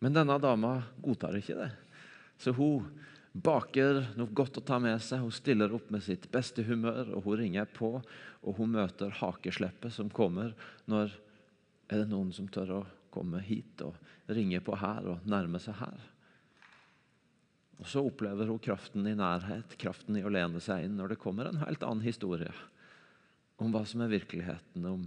[0.00, 1.70] Men denne dama godtar ikke det.
[2.40, 2.86] Så hun
[3.32, 5.22] baker noe godt å ta med seg.
[5.24, 7.98] Hun stiller opp med sitt beste humør, og hun ringer på.
[8.44, 10.54] Og hun møter hakesleppet som kommer
[10.90, 11.12] når
[11.90, 13.98] er det noen som tør å komme hit og
[14.30, 15.98] ringe på her og nærme seg her.
[17.80, 21.22] Og Så opplever hun kraften i nærhet, kraften i å lene seg inn når det
[21.22, 22.52] kommer en helt annen historie
[23.60, 25.02] om hva som er virkeligheten, om,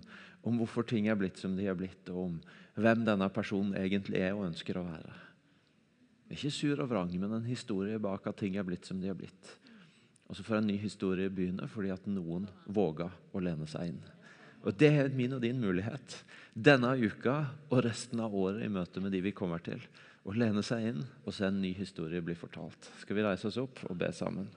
[0.46, 2.36] om hvorfor ting er blitt som de er blitt, og om
[2.78, 5.14] hvem denne personen egentlig er og ønsker å være.
[6.34, 9.18] Ikke sur og vrang, men en historie bak at ting er blitt som de er
[9.18, 9.56] blitt.
[10.30, 14.00] Og så får en ny historie begynne fordi at noen våga å lene seg inn.
[14.64, 16.16] Og Det er min og din mulighet
[16.54, 17.36] denne uka
[17.68, 19.82] og resten av året i møte med de vi kommer til.
[20.24, 22.92] Å lene seg inn og se en ny historie bli fortalt.
[23.02, 24.48] Skal vi reise oss opp og be sammen?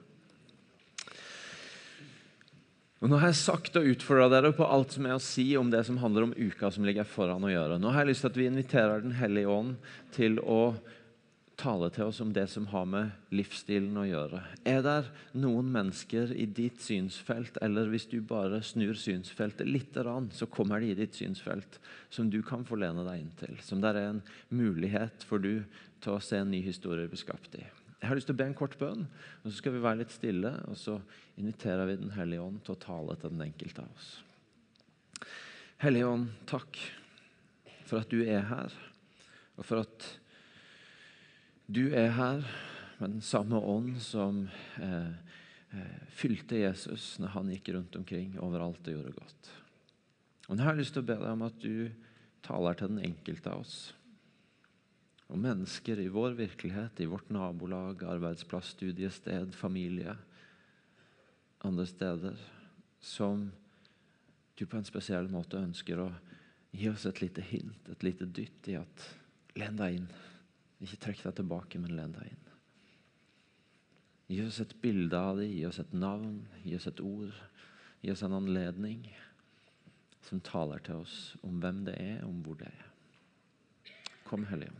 [2.97, 5.67] Og Nå har jeg sagt og utfordra dere på alt som er å si om
[5.69, 7.77] det som handler om uka som ligger foran å gjøre.
[7.77, 9.75] Nå har jeg lyst til at vi inviterer Den hellige ånd
[10.15, 10.61] til å
[11.57, 14.41] tale til oss om det som har med livsstilen å gjøre.
[14.69, 14.97] Er det
[15.41, 19.97] noen mennesker i ditt synsfelt, eller hvis du bare snur synsfeltet litt,
[20.37, 21.79] så kommer de i ditt synsfelt,
[22.13, 23.57] som du kan få lene deg inn til?
[23.65, 24.21] Som det er en
[24.53, 25.65] mulighet for du
[26.03, 27.65] til å se en ny historie bli skapt i?
[27.97, 29.07] Jeg har lyst til å be en kort bønn,
[29.41, 30.51] og så skal vi være litt stille.
[30.69, 30.99] Og så
[31.41, 34.11] inviterer vi Den hellige ånd til å tale til den enkelte av oss.
[35.81, 36.77] Hellige ånd, takk
[37.87, 38.73] for at du er her,
[39.57, 40.05] og for at
[41.67, 42.43] du er her
[42.97, 44.45] med den samme ånd som
[44.81, 45.13] eh,
[45.75, 49.51] eh, fylte Jesus når han gikk rundt omkring overalt og gjorde godt.
[50.47, 51.89] Og Nå har jeg lyst til å be deg om at du
[52.47, 53.77] taler til den enkelte av oss.
[55.27, 60.15] Og mennesker i vår virkelighet, i vårt nabolag, arbeidsplass, studiested, familie,
[61.67, 62.37] andre steder,
[63.03, 63.49] som
[64.57, 66.07] du på en spesiell måte ønsker å
[66.71, 69.03] gi oss et lite hint, et lite dytt i at
[69.59, 70.07] len deg inn.
[70.83, 72.43] Ikke trekk deg tilbake, men len deg inn.
[74.27, 77.33] Gi oss et bilde av det, gi oss et navn, gi oss et ord.
[78.03, 79.07] Gi oss en anledning
[80.27, 81.15] som taler til oss
[81.47, 82.83] om hvem det er, om hvor det er.
[84.27, 84.75] Kom, Hellige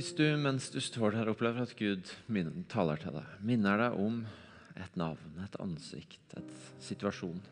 [0.00, 2.08] Hvis du mens du står der opplever at Gud
[2.72, 4.22] taler til deg, minner deg om
[4.80, 7.42] et navn, et ansikt, et situasjon,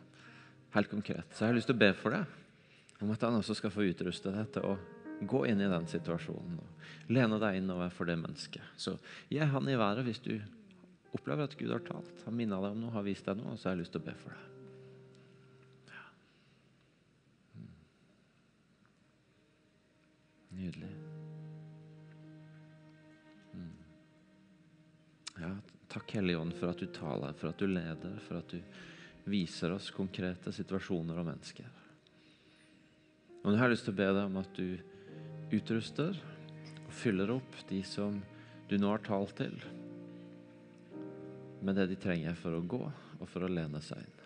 [0.72, 3.52] helt konkret, så jeg har lyst til å be for deg om at han også
[3.58, 4.78] skal få utruste deg til å
[5.28, 8.64] gå inn i den situasjonen og lene deg innover for det mennesket.
[8.80, 8.96] Så
[9.28, 10.32] gi han i været hvis du
[11.12, 13.68] opplever at Gud har talt, har minnet deg om noe, har vist deg noe, så
[13.68, 14.48] har jeg lyst til å be for deg.
[17.60, 17.70] Mm.
[20.62, 21.07] Nydelig.
[25.98, 28.60] Takk Hellige Ånd for at du taler, for at du leder, for at du
[29.28, 31.66] viser oss konkrete situasjoner og mennesker.
[33.42, 36.20] Og nå har jeg lyst til å be deg om at du utruster
[36.84, 38.20] og fyller opp de som
[38.70, 39.58] du nå har talt til,
[41.66, 44.16] med det de trenger for å gå og for å lene seg inn.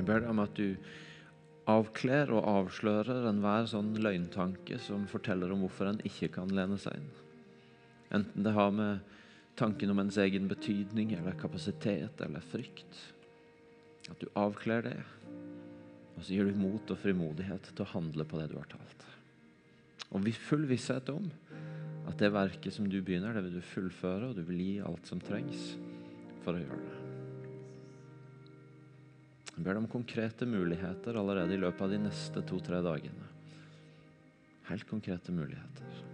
[0.00, 0.74] Jeg ber deg om at du
[1.70, 6.98] avkler og avslører enhver sånn løgntanke som forteller om hvorfor en ikke kan lene seg
[6.98, 7.10] inn.
[8.10, 8.98] Enten det har med
[9.58, 13.00] tanken om ens egen betydning eller kapasitet eller frykt.
[14.10, 14.98] At du avkler det,
[16.16, 19.06] og så gir du mot og frimodighet til å handle på det du har talt.
[20.10, 21.28] Og full visshet om
[22.10, 25.06] at det verket som du begynner, det vil du fullføre, og du vil gi alt
[25.06, 25.74] som trengs
[26.42, 26.98] for å gjøre det.
[29.50, 33.28] Jeg ber deg om konkrete muligheter allerede i løpet av de neste to-tre dagene.
[34.70, 36.09] Helt konkrete muligheter.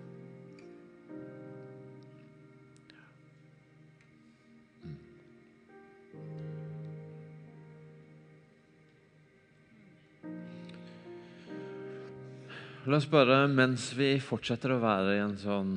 [12.87, 15.71] La oss bare, mens vi fortsetter å være i en sånn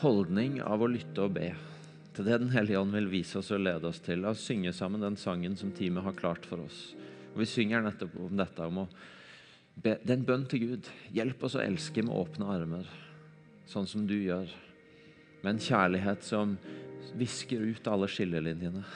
[0.00, 1.50] holdning av å lytte og be
[2.16, 4.72] til det Den hellige ånd vil vise oss og lede oss til, la oss synge
[4.72, 6.94] sammen den sangen som teamet har klart for oss.
[7.34, 8.86] Og Vi synger nettopp om dette, om å
[9.74, 10.88] be, det er en bønn til Gud.
[11.12, 12.88] Hjelp oss å elske med åpne armer,
[13.68, 14.48] sånn som du gjør.
[15.42, 16.56] Med en kjærlighet som
[17.20, 18.86] visker ut alle skillelinjene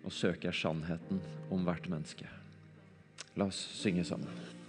[0.00, 1.20] og søker sannheten
[1.52, 2.24] om hvert menneske.
[3.36, 4.61] La oss synge sammen.